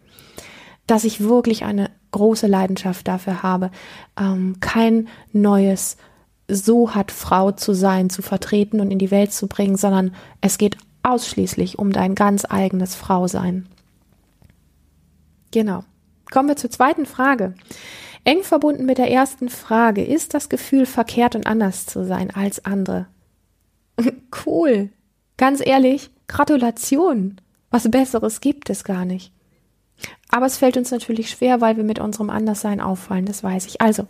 dass 0.86 1.06
ich 1.06 1.22
wirklich 1.22 1.64
eine 1.64 1.90
große 2.12 2.48
Leidenschaft 2.48 3.08
dafür 3.08 3.42
habe, 3.42 3.72
ähm, 4.20 4.58
kein 4.60 5.08
neues 5.32 5.98
so 6.48 6.94
hat 6.94 7.12
Frau 7.12 7.52
zu 7.52 7.74
sein, 7.74 8.10
zu 8.10 8.22
vertreten 8.22 8.80
und 8.80 8.92
in 8.92 9.00
die 9.00 9.12
Welt 9.12 9.34
zu 9.34 9.48
bringen, 9.48 9.78
sondern 9.78 10.14
es 10.42 10.58
geht 10.58 10.78
ausschließlich 11.04 11.80
um 11.80 11.92
dein 11.92 12.16
ganz 12.16 12.46
eigenes 12.50 12.96
Frausein. 12.96 13.68
Genau. 15.52 15.84
Kommen 16.32 16.50
wir 16.50 16.56
zur 16.56 16.72
zweiten 16.72 17.06
Frage. 17.06 17.54
Eng 18.24 18.44
verbunden 18.44 18.86
mit 18.86 18.98
der 18.98 19.12
ersten 19.12 19.50
Frage, 19.50 20.04
ist 20.04 20.34
das 20.34 20.50
Gefühl, 20.50 20.88
verkehrt 20.88 21.36
und 21.36 21.46
anders 21.46 21.86
zu 21.86 22.06
sein 22.06 22.32
als 22.32 22.66
andere? 22.66 23.06
cool. 24.46 24.90
Ganz 25.38 25.62
ehrlich, 25.64 26.10
Gratulation. 26.28 27.40
Was 27.70 27.90
Besseres 27.90 28.42
gibt 28.42 28.70
es 28.70 28.84
gar 28.84 29.06
nicht. 29.06 29.35
Aber 30.30 30.48
es 30.48 30.58
fällt 30.58 30.76
uns 30.76 30.92
natürlich 30.92 31.30
schwer, 31.30 31.62
weil 31.62 31.78
wir 31.78 31.84
mit 31.84 32.00
unserem 32.00 32.30
Anderssein 32.30 32.82
auffallen, 32.82 33.26
das 33.26 33.44
weiß 33.44 33.68
ich. 33.68 33.80
Also, 33.80 34.08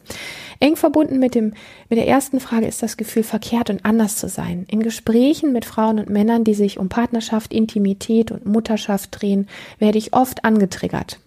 eng 0.60 0.76
verbunden 0.76 1.20
mit 1.20 1.36
dem, 1.36 1.54
mit 1.90 2.00
der 2.00 2.08
ersten 2.08 2.40
Frage 2.40 2.66
ist 2.66 2.82
das 2.82 2.98
Gefühl, 2.98 3.24
verkehrt 3.24 3.70
und 3.70 3.86
anders 3.86 4.18
zu 4.18 4.28
sein. 4.28 4.66
In 4.70 4.82
Gesprächen 4.82 5.54
mit 5.54 5.66
Frauen 5.66 6.00
und 6.00 6.10
Männern, 6.10 6.44
die 6.44 6.56
sich 6.56 6.80
um 6.80 6.90
Partnerschaft, 6.90 7.54
Intimität 7.54 8.32
und 8.32 8.46
Mutterschaft 8.46 9.22
drehen, 9.22 9.48
werde 9.78 9.98
ich 9.98 10.14
oft 10.14 10.44
angetriggert. 10.46 11.20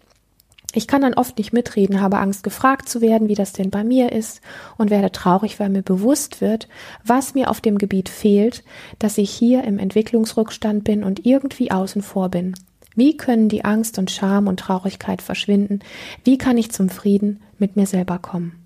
Ich 0.74 0.86
kann 0.86 1.00
dann 1.00 1.14
oft 1.14 1.38
nicht 1.38 1.52
mitreden, 1.52 2.00
habe 2.00 2.18
Angst, 2.18 2.42
gefragt 2.42 2.88
zu 2.88 3.00
werden, 3.00 3.28
wie 3.28 3.34
das 3.34 3.52
denn 3.52 3.70
bei 3.70 3.84
mir 3.84 4.12
ist, 4.12 4.42
und 4.76 4.90
werde 4.90 5.10
traurig, 5.12 5.58
weil 5.58 5.70
mir 5.70 5.82
bewusst 5.82 6.40
wird, 6.40 6.68
was 7.04 7.34
mir 7.34 7.50
auf 7.50 7.60
dem 7.60 7.78
Gebiet 7.78 8.08
fehlt, 8.08 8.64
dass 8.98 9.16
ich 9.16 9.30
hier 9.30 9.64
im 9.64 9.78
Entwicklungsrückstand 9.78 10.84
bin 10.84 11.04
und 11.04 11.24
irgendwie 11.24 11.70
außen 11.70 12.02
vor 12.02 12.28
bin. 12.28 12.54
Wie 12.98 13.16
können 13.16 13.48
die 13.48 13.64
Angst 13.64 13.96
und 14.00 14.10
Scham 14.10 14.48
und 14.48 14.58
Traurigkeit 14.58 15.22
verschwinden? 15.22 15.78
Wie 16.24 16.36
kann 16.36 16.58
ich 16.58 16.72
zum 16.72 16.88
Frieden 16.88 17.40
mit 17.56 17.76
mir 17.76 17.86
selber 17.86 18.18
kommen? 18.18 18.60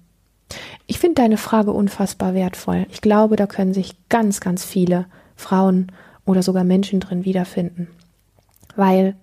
Ich 0.87 0.99
finde 0.99 1.17
deine 1.21 1.37
Frage 1.37 1.71
unfassbar 1.71 2.33
wertvoll. 2.33 2.87
Ich 2.91 3.03
glaube, 3.03 3.37
da 3.37 3.47
können 3.47 3.75
sich 3.75 3.95
ganz, 4.09 4.41
ganz 4.41 4.65
viele 4.65 5.05
Frauen 5.37 5.93
oder 6.25 6.43
sogar 6.43 6.65
Menschen 6.65 6.99
drin 6.99 7.27
wiederfinden. 7.27 7.89
Weil 8.75 9.17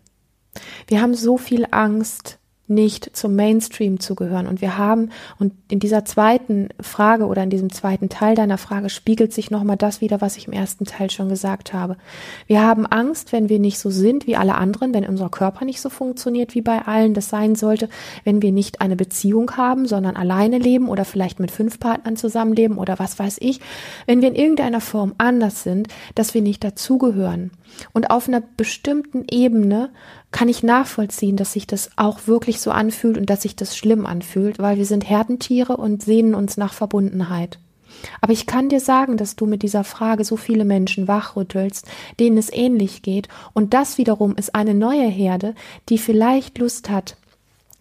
wir 0.86 1.02
haben 1.02 1.16
so 1.16 1.40
viel 1.40 1.66
Angst, 1.72 2.38
nicht 2.70 3.16
zum 3.16 3.36
Mainstream 3.36 4.00
zu 4.00 4.16
gehören. 4.16 4.48
Und 4.48 4.62
wir 4.62 4.78
haben, 4.78 5.10
und 5.40 5.54
in 5.70 5.80
dieser 5.80 6.06
zweiten 6.06 6.70
Frage 6.80 7.26
oder 7.26 7.44
in 7.44 7.50
diesem 7.50 7.72
zweiten 7.72 8.10
Teil 8.10 8.36
deiner 8.36 8.58
Frage 8.58 8.90
spiegelt 8.90 9.34
sich 9.34 9.52
nochmal 9.52 9.78
das 9.78 10.02
wieder, 10.02 10.22
was 10.22 10.38
ich 10.38 10.48
im 10.48 10.54
ersten 10.54 10.86
Teil 10.86 11.10
schon 11.10 11.30
gesagt 11.30 11.74
habe. 11.74 11.98
Wir 12.48 12.62
haben 12.62 12.86
Angst, 12.86 13.32
wenn 13.32 13.50
wir 13.50 13.60
nicht 13.60 13.80
so 13.80 13.90
sind 13.90 14.28
wie 14.28 14.36
alle 14.36 14.56
anderen, 14.56 14.94
wenn 14.94 15.06
unser 15.06 15.30
Körper 15.30 15.66
nicht 15.66 15.82
so 15.82 15.90
funktioniert 15.90 16.56
wie 16.56 16.62
bei 16.62 16.84
allen 16.84 17.14
das 17.14 17.30
sein 17.30 17.56
sollte, 17.56 17.90
wenn 18.24 18.42
wir 18.42 18.52
nicht 18.52 18.82
eine 18.82 18.96
Beziehung 18.96 19.58
haben, 19.58 19.88
sondern 19.88 20.16
alleine 20.16 20.58
leben 20.58 20.90
oder 20.90 21.06
vielleicht 21.06 21.40
mit 21.40 21.52
fünf 21.52 21.80
Partnern 21.80 22.16
zusammenleben 22.16 22.78
oder 22.78 23.00
was 23.00 23.18
weiß 23.18 23.38
ich, 23.40 23.60
wenn 24.06 24.22
wir 24.22 24.30
in 24.30 24.36
irgendeiner 24.36 24.82
Form 24.82 25.14
anders 25.18 25.64
sind, 25.64 25.88
dass 26.16 26.34
wir 26.34 26.42
nicht 26.42 26.64
dazugehören. 26.64 27.52
Und 27.94 28.12
auf 28.12 28.28
einer 28.28 28.42
bestimmten 28.42 29.26
Ebene 29.30 29.90
kann 30.32 30.50
ich 30.50 30.64
nachvollziehen, 30.64 31.38
dass 31.38 31.54
sich 31.54 31.68
das 31.68 31.92
auch 31.96 32.28
wirklich 32.28 32.62
so 32.62 32.72
anfühlt 32.72 33.18
und 33.18 33.30
dass 33.30 33.42
sich 33.42 33.56
das 33.56 33.76
schlimm 33.76 34.06
anfühlt, 34.06 34.60
weil 34.60 34.78
wir 34.78 34.86
sind 34.86 35.10
Herdentiere 35.10 35.78
und 35.78 36.04
sehnen 36.04 36.36
uns 36.36 36.58
nach 36.58 36.74
Verbundenheit. 36.74 37.60
Aber 38.22 38.34
ich 38.34 38.46
kann 38.46 38.70
dir 38.70 38.80
sagen, 38.80 39.18
dass 39.18 39.36
du 39.36 39.46
mit 39.46 39.64
dieser 39.64 39.84
Frage 39.84 40.24
so 40.24 40.38
viele 40.38 40.66
Menschen 40.66 41.08
wachrüttelst, 41.08 41.88
denen 42.20 42.38
es 42.38 42.52
ähnlich 42.52 43.02
geht, 43.02 43.28
und 43.54 43.74
das 43.74 43.98
wiederum 43.98 44.36
ist 44.36 44.56
eine 44.56 44.74
neue 44.74 45.08
Herde, 45.08 45.56
die 45.90 45.98
vielleicht 45.98 46.58
Lust 46.58 46.90
hat, 46.90 47.18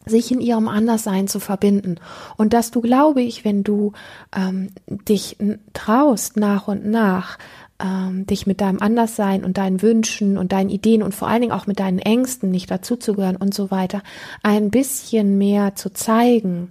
sich 0.06 0.32
in 0.32 0.40
ihrem 0.40 0.68
Anderssein 0.68 1.28
zu 1.28 1.40
verbinden. 1.40 1.96
Und 2.36 2.52
dass 2.52 2.70
du, 2.70 2.80
glaube 2.80 3.20
ich, 3.20 3.44
wenn 3.44 3.62
du 3.62 3.92
ähm, 4.34 4.70
dich 4.86 5.36
traust, 5.74 6.36
nach 6.36 6.68
und 6.68 6.86
nach 6.86 7.38
ähm, 7.80 8.26
dich 8.26 8.46
mit 8.46 8.60
deinem 8.60 8.80
Anderssein 8.80 9.44
und 9.44 9.58
deinen 9.58 9.82
Wünschen 9.82 10.36
und 10.36 10.52
deinen 10.52 10.70
Ideen 10.70 11.02
und 11.02 11.14
vor 11.14 11.28
allen 11.28 11.42
Dingen 11.42 11.52
auch 11.52 11.66
mit 11.66 11.80
deinen 11.80 11.98
Ängsten 11.98 12.50
nicht 12.50 12.70
dazuzugehören 12.70 13.36
und 13.36 13.54
so 13.54 13.70
weiter, 13.70 14.02
ein 14.42 14.70
bisschen 14.70 15.38
mehr 15.38 15.74
zu 15.74 15.92
zeigen, 15.92 16.70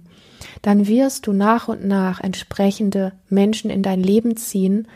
dann 0.62 0.86
wirst 0.86 1.26
du 1.26 1.32
nach 1.32 1.68
und 1.68 1.84
nach 1.84 2.20
entsprechende 2.20 3.12
Menschen 3.28 3.70
in 3.70 3.82
dein 3.82 4.02
Leben 4.02 4.36
ziehen, 4.36 4.86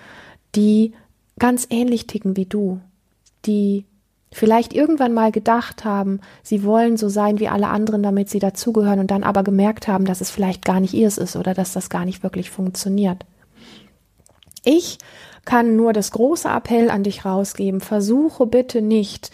die 0.55 0.93
ganz 1.39 1.67
ähnlich 1.71 2.07
ticken 2.07 2.37
wie 2.37 2.47
du, 2.47 2.81
die 3.47 3.87
vielleicht 4.33 4.73
irgendwann 4.73 5.13
mal 5.13 5.31
gedacht 5.31 5.85
haben, 5.85 6.21
sie 6.43 6.65
wollen 6.65 6.97
so 6.97 7.09
sein 7.09 7.39
wie 7.39 7.49
alle 7.49 7.69
anderen, 7.69 8.03
damit 8.03 8.31
sie 8.31 8.39
dazugehören 8.39 8.99
und 8.99 9.11
dann 9.11 9.25
aber 9.25 9.43
gemerkt 9.43 9.89
haben, 9.89 10.05
dass 10.05 10.21
es 10.21 10.31
vielleicht 10.31 10.65
gar 10.65 10.81
nicht 10.81 10.95
ihrs 10.95 11.19
ist 11.19 11.37
oder 11.37 11.55
dass 11.55 11.73
das 11.73 11.91
gar 11.91 12.05
nicht 12.05 12.23
wirklich 12.23 12.51
funktioniert. 12.51 13.25
Ich 14.65 14.99
kann 15.45 15.77
nur 15.77 15.93
das 15.93 16.13
große 16.13 16.49
Appell 16.49 16.91
an 16.91 17.03
dich 17.03 17.25
rausgeben. 17.25 17.81
Versuche 17.81 18.47
bitte 18.47 18.81
nicht 18.81 19.31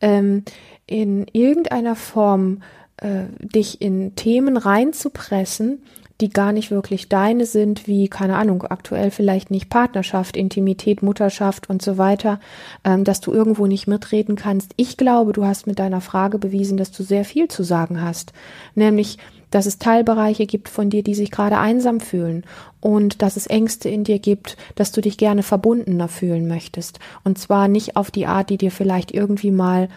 ähm, 0.00 0.44
in 0.86 1.26
irgendeiner 1.32 1.96
Form 1.96 2.62
äh, 2.96 3.24
dich 3.38 3.80
in 3.80 4.14
Themen 4.14 4.56
reinzupressen, 4.56 5.82
die 6.20 6.28
gar 6.28 6.52
nicht 6.52 6.70
wirklich 6.70 7.08
deine 7.08 7.46
sind, 7.46 7.86
wie, 7.86 8.08
keine 8.08 8.36
Ahnung, 8.36 8.62
aktuell 8.64 9.10
vielleicht 9.10 9.50
nicht 9.50 9.70
Partnerschaft, 9.70 10.36
Intimität, 10.36 11.02
Mutterschaft 11.02 11.70
und 11.70 11.80
so 11.80 11.96
weiter, 11.96 12.40
ähm, 12.84 13.04
dass 13.04 13.20
du 13.20 13.32
irgendwo 13.32 13.66
nicht 13.66 13.86
mitreden 13.86 14.36
kannst. 14.36 14.72
Ich 14.76 14.96
glaube, 14.96 15.32
du 15.32 15.44
hast 15.44 15.66
mit 15.66 15.78
deiner 15.78 16.00
Frage 16.00 16.38
bewiesen, 16.38 16.76
dass 16.76 16.90
du 16.90 17.02
sehr 17.02 17.24
viel 17.24 17.48
zu 17.48 17.62
sagen 17.62 18.02
hast. 18.02 18.32
Nämlich, 18.74 19.18
dass 19.50 19.66
es 19.66 19.78
Teilbereiche 19.78 20.46
gibt 20.46 20.68
von 20.68 20.90
dir, 20.90 21.02
die 21.02 21.14
sich 21.14 21.30
gerade 21.30 21.58
einsam 21.58 22.00
fühlen 22.00 22.44
und 22.80 23.22
dass 23.22 23.36
es 23.36 23.46
Ängste 23.46 23.88
in 23.88 24.04
dir 24.04 24.18
gibt, 24.18 24.56
dass 24.74 24.92
du 24.92 25.00
dich 25.00 25.18
gerne 25.18 25.42
verbundener 25.42 26.08
fühlen 26.08 26.48
möchtest. 26.48 26.98
Und 27.24 27.38
zwar 27.38 27.68
nicht 27.68 27.96
auf 27.96 28.10
die 28.10 28.26
Art, 28.26 28.50
die 28.50 28.58
dir 28.58 28.70
vielleicht 28.70 29.12
irgendwie 29.12 29.50
mal 29.50 29.88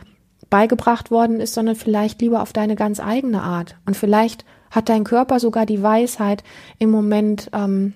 beigebracht 0.49 1.11
worden 1.11 1.39
ist, 1.39 1.53
sondern 1.53 1.75
vielleicht 1.75 2.21
lieber 2.21 2.41
auf 2.41 2.53
deine 2.53 2.75
ganz 2.75 2.99
eigene 2.99 3.41
Art. 3.41 3.75
Und 3.85 3.97
vielleicht 3.97 4.45
hat 4.69 4.89
dein 4.89 5.03
Körper 5.03 5.39
sogar 5.39 5.65
die 5.65 5.81
Weisheit, 5.81 6.43
im 6.79 6.91
Moment 6.91 7.49
ähm, 7.53 7.93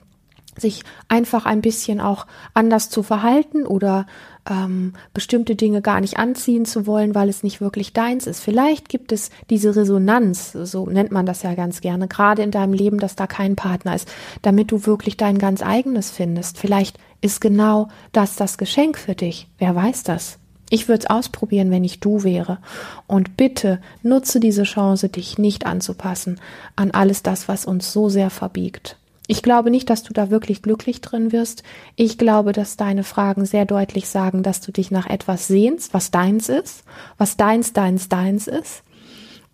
sich 0.60 0.84
einfach 1.08 1.46
ein 1.46 1.62
bisschen 1.62 2.00
auch 2.02 2.26
anders 2.54 2.90
zu 2.90 3.04
verhalten 3.04 3.66
oder 3.66 4.06
ähm, 4.50 4.94
bestimmte 5.14 5.56
Dinge 5.56 5.82
gar 5.82 6.02
nicht 6.02 6.18
anziehen 6.18 6.66
zu 6.66 6.88
wollen, 6.88 7.16
weil 7.16 7.30
es 7.30 7.44
nicht 7.44 7.62
wirklich 7.62 7.94
deins 7.94 8.28
ist. 8.28 8.40
Vielleicht 8.40 8.90
gibt 8.90 9.12
es 9.12 9.30
diese 9.50 9.76
Resonanz, 9.76 10.54
so 10.54 10.86
nennt 10.88 11.12
man 11.12 11.26
das 11.26 11.44
ja 11.44 11.54
ganz 11.54 11.82
gerne, 11.82 12.08
gerade 12.08 12.44
in 12.44 12.52
deinem 12.52 12.74
Leben, 12.74 13.00
dass 13.00 13.16
da 13.16 13.28
kein 13.28 13.56
Partner 13.56 13.96
ist, 13.96 14.08
damit 14.42 14.72
du 14.72 14.86
wirklich 14.86 15.18
dein 15.18 15.38
ganz 15.38 15.62
eigenes 15.62 16.12
findest. 16.12 16.58
Vielleicht 16.58 16.98
ist 17.22 17.42
genau 17.42 17.90
das 18.12 18.36
das 18.36 18.58
Geschenk 18.58 18.98
für 18.98 19.16
dich. 19.16 19.48
Wer 19.58 19.76
weiß 19.76 20.04
das? 20.04 20.40
Ich 20.70 20.90
würde 20.90 21.04
es 21.04 21.10
ausprobieren, 21.10 21.72
wenn 21.72 21.84
ich 21.84 22.00
du 22.00 22.24
wäre. 22.24 22.60
Und 23.08 23.38
bitte 23.38 23.80
nutze 24.04 24.40
diese 24.40 24.64
Chance, 24.64 25.08
dich 25.08 25.38
nicht 25.38 25.66
anzupassen 25.66 26.40
an 26.76 26.92
alles 26.92 27.24
das, 27.24 27.48
was 27.48 27.66
uns 27.66 27.94
so 27.94 28.10
sehr 28.10 28.30
verbiegt. 28.30 28.98
Ich 29.28 29.44
glaube 29.44 29.70
nicht, 29.70 29.90
dass 29.90 30.04
du 30.04 30.14
da 30.14 30.30
wirklich 30.30 30.62
glücklich 30.62 31.02
drin 31.02 31.32
wirst. 31.32 31.64
Ich 31.96 32.18
glaube, 32.18 32.54
dass 32.54 32.78
deine 32.78 33.04
Fragen 33.04 33.46
sehr 33.46 33.66
deutlich 33.66 34.08
sagen, 34.08 34.42
dass 34.42 34.62
du 34.62 34.72
dich 34.72 34.90
nach 34.90 35.08
etwas 35.08 35.48
sehnst, 35.48 35.94
was 35.94 36.12
deins 36.12 36.50
ist, 36.50 36.84
was 37.18 37.38
deins, 37.38 37.74
deins, 37.74 38.10
deins 38.10 38.48
ist. 38.48 38.84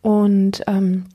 Und 0.01 0.63
ähm, 0.67 1.05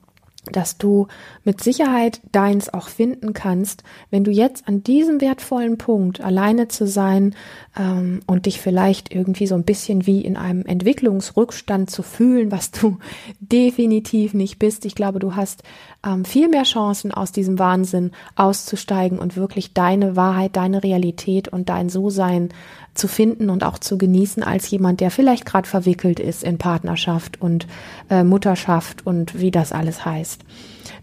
dass 0.51 0.77
du 0.77 1.07
mit 1.43 1.61
Sicherheit 1.61 2.21
deins 2.31 2.73
auch 2.73 2.87
finden 2.87 3.33
kannst, 3.33 3.83
wenn 4.09 4.23
du 4.23 4.31
jetzt 4.31 4.67
an 4.67 4.83
diesem 4.83 5.21
wertvollen 5.21 5.77
Punkt 5.77 6.21
alleine 6.21 6.67
zu 6.67 6.87
sein 6.87 7.35
ähm, 7.77 8.21
und 8.25 8.45
dich 8.45 8.59
vielleicht 8.59 9.13
irgendwie 9.13 9.47
so 9.47 9.55
ein 9.55 9.63
bisschen 9.63 10.07
wie 10.07 10.21
in 10.21 10.37
einem 10.37 10.65
Entwicklungsrückstand 10.65 11.89
zu 11.89 12.03
fühlen, 12.03 12.51
was 12.51 12.71
du 12.71 12.97
definitiv 13.39 14.33
nicht 14.33 14.59
bist. 14.59 14.85
Ich 14.85 14.95
glaube, 14.95 15.19
du 15.19 15.35
hast 15.35 15.63
ähm, 16.05 16.25
viel 16.25 16.47
mehr 16.47 16.63
Chancen 16.63 17.11
aus 17.11 17.31
diesem 17.31 17.59
Wahnsinn 17.59 18.11
auszusteigen 18.35 19.19
und 19.19 19.35
wirklich 19.35 19.73
deine 19.73 20.15
Wahrheit, 20.15 20.55
deine 20.55 20.83
Realität 20.83 21.47
und 21.47 21.69
dein 21.69 21.89
So-Sein 21.89 22.49
zu 22.93 23.07
finden 23.07 23.49
und 23.49 23.63
auch 23.63 23.79
zu 23.79 23.97
genießen 23.97 24.43
als 24.43 24.69
jemand, 24.69 25.01
der 25.01 25.11
vielleicht 25.11 25.45
gerade 25.45 25.67
verwickelt 25.67 26.19
ist 26.19 26.43
in 26.43 26.57
Partnerschaft 26.57 27.41
und 27.41 27.67
äh, 28.09 28.23
Mutterschaft 28.23 29.05
und 29.05 29.39
wie 29.39 29.51
das 29.51 29.71
alles 29.71 30.05
heißt. 30.05 30.41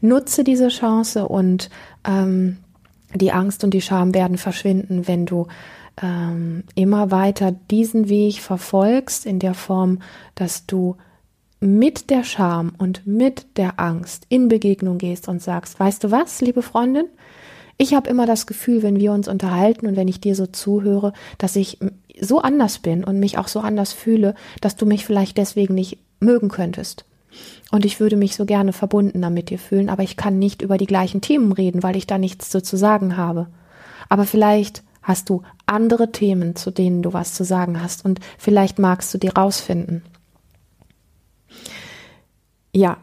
Nutze 0.01 0.45
diese 0.45 0.69
Chance 0.69 1.29
und 1.29 1.71
ähm, 2.07 2.59
die 3.15 3.33
Angst 3.33 3.65
und 3.65 3.73
die 3.73 3.81
Scham 3.81 4.15
werden 4.15 4.37
verschwinden, 4.37 5.07
wenn 5.07 5.27
du 5.27 5.47
ähm, 6.03 6.65
immer 6.75 7.11
weiter 7.11 7.53
diesen 7.53 8.09
Weg 8.09 8.41
verfolgst 8.41 9.25
in 9.27 9.39
der 9.39 9.55
Form, 9.55 10.01
dass 10.35 10.67
du 10.67 10.97
mit 11.61 12.11
der 12.11 12.25
Scham 12.25 12.73
und 12.79 13.07
mit 13.07 13.47
der 13.57 13.81
Angst 13.81 14.27
in 14.29 14.49
Begegnung 14.49 14.99
gehst 14.99 15.29
und 15.29 15.43
sagst, 15.43 15.81
weißt 15.81 16.05
du 16.05 16.11
was, 16.11 16.41
liebe 16.41 16.63
Freundin, 16.63 17.07
ich 17.79 17.95
habe 17.95 18.09
immer 18.09 18.27
das 18.27 18.47
Gefühl, 18.47 18.83
wenn 18.83 18.99
wir 18.99 19.13
uns 19.13 19.29
unterhalten 19.29 19.87
und 19.87 19.97
wenn 19.97 20.09
ich 20.09 20.21
dir 20.21 20.35
so 20.35 20.47
zuhöre, 20.47 21.13
dass 21.39 21.57
ich 21.57 21.79
so 22.19 22.41
anders 22.41 22.79
bin 22.79 23.05
und 23.05 23.21
mich 23.21 23.39
auch 23.39 23.49
so 23.49 23.61
anders 23.61 23.93
fühle, 23.93 24.35
dass 24.61 24.77
du 24.77 24.87
mich 24.87 25.05
vielleicht 25.05 25.37
deswegen 25.37 25.75
nicht 25.75 25.99
mögen 26.21 26.49
könntest. 26.49 27.05
Und 27.71 27.85
ich 27.85 28.01
würde 28.01 28.17
mich 28.17 28.37
so 28.37 28.47
gerne 28.47 28.73
verbundener 28.73 29.29
mit 29.29 29.51
dir 29.51 29.59
fühlen, 29.59 29.91
aber 29.91 30.03
ich 30.03 30.17
kann 30.17 30.39
nicht 30.39 30.63
über 30.63 30.79
die 30.79 30.87
gleichen 30.87 31.21
Themen 31.21 31.53
reden, 31.53 31.83
weil 31.83 31.97
ich 31.97 32.07
da 32.07 32.17
nichts 32.17 32.51
so 32.51 32.61
zu 32.61 32.77
sagen 32.79 33.19
habe. 33.19 33.49
Aber 34.09 34.25
vielleicht 34.25 34.83
hast 35.03 35.29
du 35.29 35.43
andere 35.67 36.13
Themen, 36.13 36.57
zu 36.57 36.71
denen 36.71 37.03
du 37.03 37.13
was 37.13 37.35
zu 37.35 37.45
sagen 37.45 37.83
hast 37.83 38.05
und 38.05 38.21
vielleicht 38.39 38.79
magst 38.79 39.13
du 39.13 39.19
die 39.19 39.29
rausfinden. 39.29 40.03
Ja, 42.73 42.99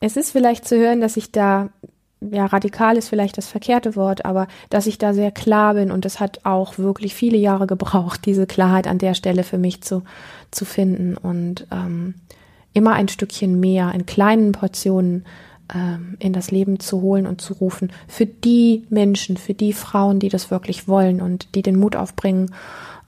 es 0.00 0.16
ist 0.16 0.30
vielleicht 0.30 0.66
zu 0.66 0.78
hören, 0.78 1.00
dass 1.00 1.16
ich 1.16 1.32
da 1.32 1.70
ja, 2.20 2.46
radikal 2.46 2.96
ist 2.96 3.08
vielleicht 3.08 3.38
das 3.38 3.46
verkehrte 3.46 3.94
Wort, 3.94 4.24
aber 4.24 4.48
dass 4.70 4.86
ich 4.86 4.98
da 4.98 5.14
sehr 5.14 5.30
klar 5.30 5.74
bin 5.74 5.90
und 5.90 6.04
es 6.04 6.18
hat 6.18 6.44
auch 6.44 6.78
wirklich 6.78 7.14
viele 7.14 7.36
Jahre 7.36 7.66
gebraucht, 7.66 8.26
diese 8.26 8.46
Klarheit 8.46 8.88
an 8.88 8.98
der 8.98 9.14
Stelle 9.14 9.44
für 9.44 9.58
mich 9.58 9.82
zu, 9.82 10.02
zu 10.50 10.64
finden 10.64 11.16
und 11.16 11.66
ähm, 11.70 12.14
immer 12.72 12.94
ein 12.94 13.08
Stückchen 13.08 13.60
mehr 13.60 13.92
in 13.94 14.06
kleinen 14.06 14.52
Portionen 14.52 15.26
ähm, 15.72 16.16
in 16.18 16.32
das 16.32 16.50
Leben 16.50 16.80
zu 16.80 17.02
holen 17.02 17.26
und 17.26 17.40
zu 17.40 17.54
rufen 17.54 17.92
für 18.08 18.26
die 18.26 18.84
Menschen, 18.90 19.36
für 19.36 19.54
die 19.54 19.72
Frauen, 19.72 20.18
die 20.18 20.28
das 20.28 20.50
wirklich 20.50 20.88
wollen 20.88 21.20
und 21.20 21.54
die 21.54 21.62
den 21.62 21.78
Mut 21.78 21.94
aufbringen, 21.94 22.52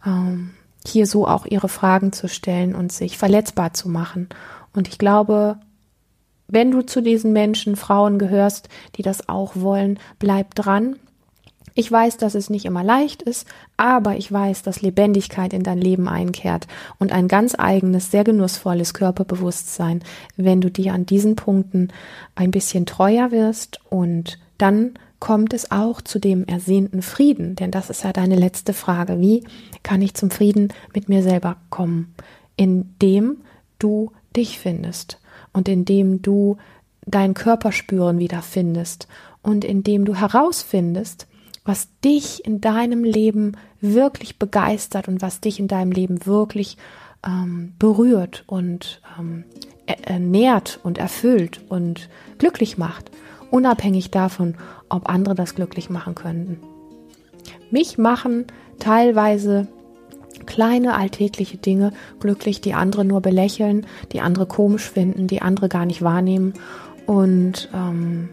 ähm, 0.06 0.50
hier 0.86 1.06
so 1.06 1.26
auch 1.26 1.46
ihre 1.46 1.68
Fragen 1.68 2.12
zu 2.12 2.28
stellen 2.28 2.74
und 2.74 2.92
sich 2.92 3.18
verletzbar 3.18 3.74
zu 3.74 3.88
machen. 3.88 4.28
Und 4.74 4.88
ich 4.88 4.98
glaube, 4.98 5.58
wenn 6.48 6.70
du 6.70 6.82
zu 6.82 7.00
diesen 7.00 7.32
Menschen, 7.32 7.76
Frauen 7.76 8.18
gehörst, 8.18 8.68
die 8.96 9.02
das 9.02 9.28
auch 9.28 9.52
wollen, 9.54 9.98
bleib 10.18 10.54
dran. 10.54 10.96
Ich 11.74 11.90
weiß, 11.90 12.16
dass 12.16 12.34
es 12.34 12.50
nicht 12.50 12.64
immer 12.64 12.82
leicht 12.82 13.22
ist, 13.22 13.46
aber 13.76 14.16
ich 14.16 14.30
weiß, 14.30 14.62
dass 14.62 14.82
Lebendigkeit 14.82 15.52
in 15.52 15.62
dein 15.62 15.78
Leben 15.78 16.08
einkehrt 16.08 16.66
und 16.98 17.12
ein 17.12 17.28
ganz 17.28 17.54
eigenes, 17.56 18.10
sehr 18.10 18.24
genussvolles 18.24 18.92
Körperbewusstsein, 18.92 20.02
wenn 20.36 20.60
du 20.60 20.70
dir 20.70 20.92
an 20.92 21.06
diesen 21.06 21.36
Punkten 21.36 21.88
ein 22.34 22.50
bisschen 22.50 22.86
treuer 22.86 23.30
wirst 23.30 23.80
und 23.88 24.38
dann 24.58 24.94
kommt 25.20 25.52
es 25.52 25.70
auch 25.70 26.00
zu 26.00 26.18
dem 26.18 26.44
ersehnten 26.46 27.02
Frieden, 27.02 27.54
denn 27.54 27.70
das 27.70 27.90
ist 27.90 28.02
ja 28.02 28.12
deine 28.12 28.37
letzte 28.37 28.72
Frage. 28.72 29.20
Wie 29.20 29.44
kann 29.83 30.02
ich 30.02 30.14
zum 30.14 30.30
Frieden 30.30 30.72
mit 30.94 31.09
mir 31.09 31.22
selber 31.22 31.56
kommen? 31.68 32.14
Indem 32.56 33.38
du 33.78 34.11
dich 34.35 34.59
findest 34.59 35.20
und 35.52 35.68
indem 35.68 36.22
du 36.22 36.56
dein 37.06 37.35
Körperspüren 37.35 38.18
wiederfindest 38.18 39.09
und 39.42 39.64
indem 39.64 40.04
du 40.04 40.14
herausfindest, 40.14 41.26
was 41.64 41.88
dich 42.04 42.44
in 42.44 42.61
deinem 42.61 43.04
Leben 43.04 43.56
wirklich 43.80 44.38
begeistert 44.38 45.09
und 45.09 45.22
was 45.22 45.40
dich 45.40 45.61
in 45.61 45.68
deinem 45.68 45.92
Leben 45.92 46.26
wirklich 46.26 46.78
ähm, 47.26 47.74
berührt 47.78 48.44
und 48.46 49.02
ähm, 49.18 49.44
ernährt 49.87 50.80
und 50.83 50.98
erfüllt 50.98 51.61
und 51.68 52.09
glücklich 52.38 52.78
macht, 52.78 53.11
unabhängig 53.50 54.10
davon, 54.10 54.54
ob 54.88 55.08
andere 55.08 55.34
das 55.34 55.54
glücklich 55.54 55.90
machen 55.90 56.14
könnten. 56.14 56.60
Mich 57.70 57.98
machen 57.98 58.46
teilweise 58.78 59.68
kleine 60.46 60.94
alltägliche 60.94 61.58
Dinge 61.58 61.92
glücklich, 62.18 62.60
die 62.60 62.74
andere 62.74 63.04
nur 63.04 63.20
belächeln, 63.20 63.86
die 64.12 64.20
andere 64.20 64.46
komisch 64.46 64.90
finden, 64.90 65.26
die 65.26 65.42
andere 65.42 65.68
gar 65.68 65.86
nicht 65.86 66.02
wahrnehmen. 66.02 66.54
Und 67.06 67.68
ähm, 67.74 68.28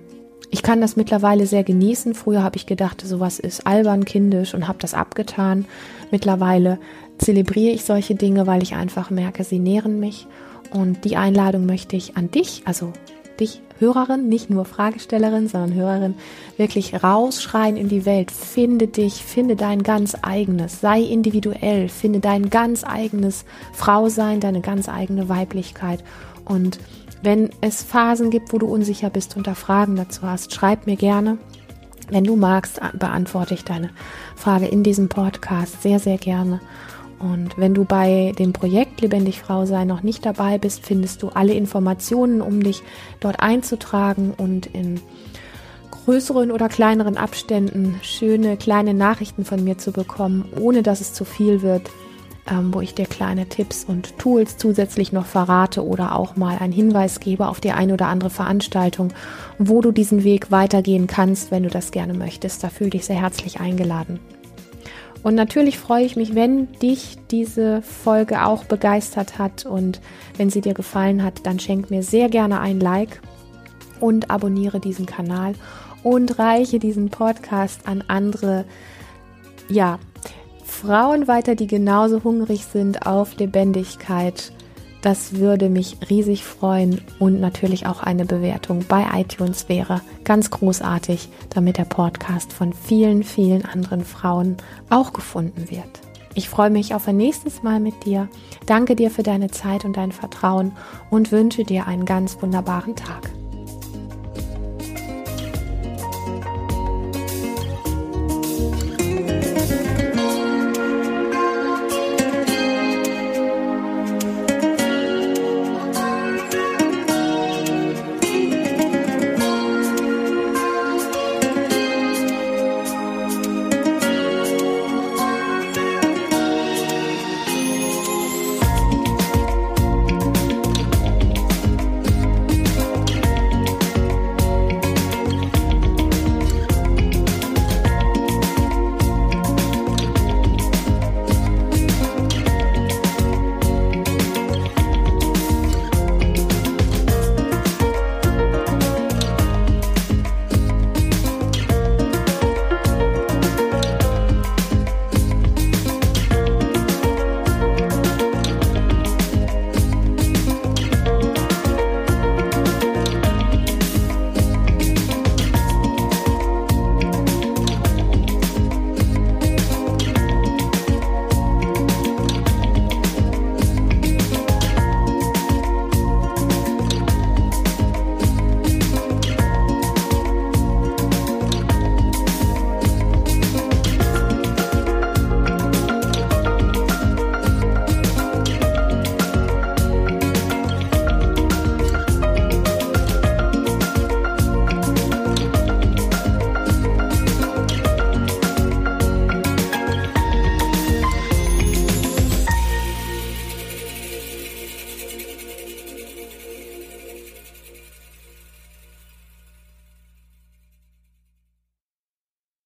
ich 0.49 0.63
kann 0.63 0.81
das 0.81 0.95
mittlerweile 0.95 1.45
sehr 1.45 1.63
genießen. 1.63 2.13
Früher 2.13 2.43
habe 2.43 2.57
ich 2.57 2.65
gedacht, 2.65 3.01
sowas 3.05 3.39
ist 3.39 3.67
albern, 3.67 4.05
kindisch 4.05 4.53
und 4.53 4.67
habe 4.67 4.79
das 4.79 4.93
abgetan. 4.93 5.65
Mittlerweile 6.11 6.79
zelebriere 7.17 7.73
ich 7.73 7.83
solche 7.83 8.15
Dinge, 8.15 8.47
weil 8.47 8.63
ich 8.63 8.75
einfach 8.75 9.09
merke, 9.09 9.43
sie 9.43 9.59
nähren 9.59 9.99
mich. 9.99 10.27
Und 10.71 11.05
die 11.05 11.17
Einladung 11.17 11.65
möchte 11.65 11.95
ich 11.95 12.17
an 12.17 12.31
dich, 12.31 12.63
also 12.65 12.93
dich 13.39 13.61
Hörerin, 13.79 14.29
nicht 14.29 14.49
nur 14.49 14.65
Fragestellerin, 14.65 15.47
sondern 15.47 15.73
Hörerin, 15.73 16.15
wirklich 16.57 17.03
rausschreien 17.03 17.77
in 17.77 17.89
die 17.89 18.05
Welt. 18.05 18.31
Finde 18.31 18.87
dich, 18.87 19.23
finde 19.23 19.55
dein 19.55 19.83
ganz 19.83 20.15
eigenes, 20.21 20.81
sei 20.81 21.01
individuell, 21.01 21.89
finde 21.89 22.19
dein 22.19 22.49
ganz 22.49 22.83
eigenes 22.83 23.45
Frausein, 23.73 24.39
deine 24.39 24.61
ganz 24.61 24.89
eigene 24.89 25.29
Weiblichkeit. 25.29 26.03
Und 26.45 26.79
wenn 27.23 27.49
es 27.61 27.83
Phasen 27.83 28.29
gibt, 28.29 28.53
wo 28.53 28.57
du 28.57 28.67
unsicher 28.67 29.09
bist 29.09 29.35
und 29.37 29.47
da 29.47 29.55
Fragen 29.55 29.95
dazu 29.95 30.21
hast, 30.23 30.53
schreib 30.53 30.85
mir 30.85 30.95
gerne. 30.95 31.37
Wenn 32.09 32.23
du 32.23 32.35
magst, 32.35 32.79
beantworte 32.93 33.53
ich 33.53 33.65
deine 33.65 33.89
Frage 34.35 34.67
in 34.67 34.83
diesem 34.83 35.09
Podcast 35.09 35.81
sehr, 35.81 35.99
sehr 35.99 36.17
gerne. 36.17 36.61
Und 37.19 37.57
wenn 37.57 37.73
du 37.73 37.83
bei 37.83 38.33
dem 38.37 38.53
Projekt 38.53 39.01
Lebendig 39.01 39.39
Frau 39.39 39.65
sein 39.65 39.87
noch 39.87 40.03
nicht 40.03 40.25
dabei 40.25 40.57
bist, 40.57 40.85
findest 40.85 41.23
du 41.23 41.29
alle 41.29 41.53
Informationen, 41.53 42.41
um 42.41 42.61
dich 42.61 42.83
dort 43.19 43.39
einzutragen 43.39 44.33
und 44.37 44.67
in 44.67 44.99
größeren 45.89 46.51
oder 46.51 46.69
kleineren 46.69 47.17
Abständen 47.17 47.99
schöne 48.01 48.55
kleine 48.55 48.93
Nachrichten 48.93 49.45
von 49.45 49.63
mir 49.63 49.77
zu 49.77 49.91
bekommen, 49.91 50.45
ohne 50.59 50.83
dass 50.83 51.01
es 51.01 51.13
zu 51.13 51.25
viel 51.25 51.61
wird. 51.61 51.89
ähm, 52.49 52.73
wo 52.73 52.81
ich 52.81 52.93
dir 52.93 53.05
kleine 53.05 53.47
Tipps 53.47 53.83
und 53.83 54.17
Tools 54.17 54.57
zusätzlich 54.57 55.11
noch 55.11 55.25
verrate 55.25 55.85
oder 55.85 56.15
auch 56.15 56.35
mal 56.35 56.57
einen 56.57 56.73
Hinweis 56.73 57.19
gebe 57.19 57.47
auf 57.47 57.59
die 57.59 57.71
eine 57.71 57.93
oder 57.93 58.07
andere 58.07 58.29
Veranstaltung, 58.29 59.13
wo 59.57 59.81
du 59.81 59.91
diesen 59.91 60.23
Weg 60.23 60.51
weitergehen 60.51 61.07
kannst, 61.07 61.51
wenn 61.51 61.63
du 61.63 61.69
das 61.69 61.91
gerne 61.91 62.13
möchtest. 62.13 62.63
Da 62.63 62.69
fühle 62.69 62.91
dich 62.91 63.05
sehr 63.05 63.19
herzlich 63.19 63.59
eingeladen. 63.59 64.19
Und 65.23 65.35
natürlich 65.35 65.77
freue 65.77 66.05
ich 66.05 66.15
mich, 66.15 66.35
wenn 66.35 66.71
dich 66.73 67.17
diese 67.31 67.81
Folge 67.81 68.45
auch 68.45 68.63
begeistert 68.63 69.37
hat 69.37 69.65
und 69.65 69.99
wenn 70.37 70.49
sie 70.49 70.61
dir 70.61 70.73
gefallen 70.73 71.23
hat, 71.23 71.45
dann 71.45 71.59
schenk 71.59 71.89
mir 71.89 72.03
sehr 72.03 72.29
gerne 72.29 72.59
ein 72.59 72.79
Like 72.79 73.21
und 73.99 74.29
abonniere 74.29 74.79
diesen 74.79 75.05
Kanal 75.05 75.53
und 76.03 76.39
reiche 76.39 76.79
diesen 76.79 77.09
Podcast 77.09 77.87
an 77.87 78.03
andere, 78.07 78.65
ja, 79.67 79.99
Frauen 80.63 81.27
weiter, 81.27 81.55
die 81.55 81.67
genauso 81.67 82.23
hungrig 82.23 82.65
sind 82.65 83.07
auf 83.07 83.35
Lebendigkeit. 83.37 84.51
Das 85.07 85.35
würde 85.35 85.69
mich 85.69 85.95
riesig 86.09 86.43
freuen 86.43 86.99
und 87.17 87.39
natürlich 87.39 87.85
auch 87.87 88.03
eine 88.03 88.25
Bewertung 88.25 88.83
bei 88.89 89.05
iTunes 89.13 89.69
wäre 89.69 90.01
ganz 90.25 90.51
großartig, 90.51 91.29
damit 91.49 91.77
der 91.77 91.85
Podcast 91.85 92.51
von 92.51 92.73
vielen, 92.73 93.23
vielen 93.23 93.63
anderen 93.63 94.03
Frauen 94.03 94.57
auch 94.89 95.13
gefunden 95.13 95.71
wird. 95.71 95.87
Ich 96.35 96.49
freue 96.49 96.71
mich 96.71 96.93
auf 96.93 97.07
ein 97.07 97.15
nächstes 97.15 97.63
Mal 97.63 97.79
mit 97.79 98.03
dir. 98.03 98.27
Danke 98.65 98.97
dir 98.97 99.09
für 99.09 99.23
deine 99.23 99.49
Zeit 99.49 99.85
und 99.85 99.95
dein 99.95 100.11
Vertrauen 100.11 100.73
und 101.09 101.31
wünsche 101.31 101.63
dir 101.63 101.87
einen 101.87 102.03
ganz 102.03 102.41
wunderbaren 102.41 102.97
Tag. 102.97 103.29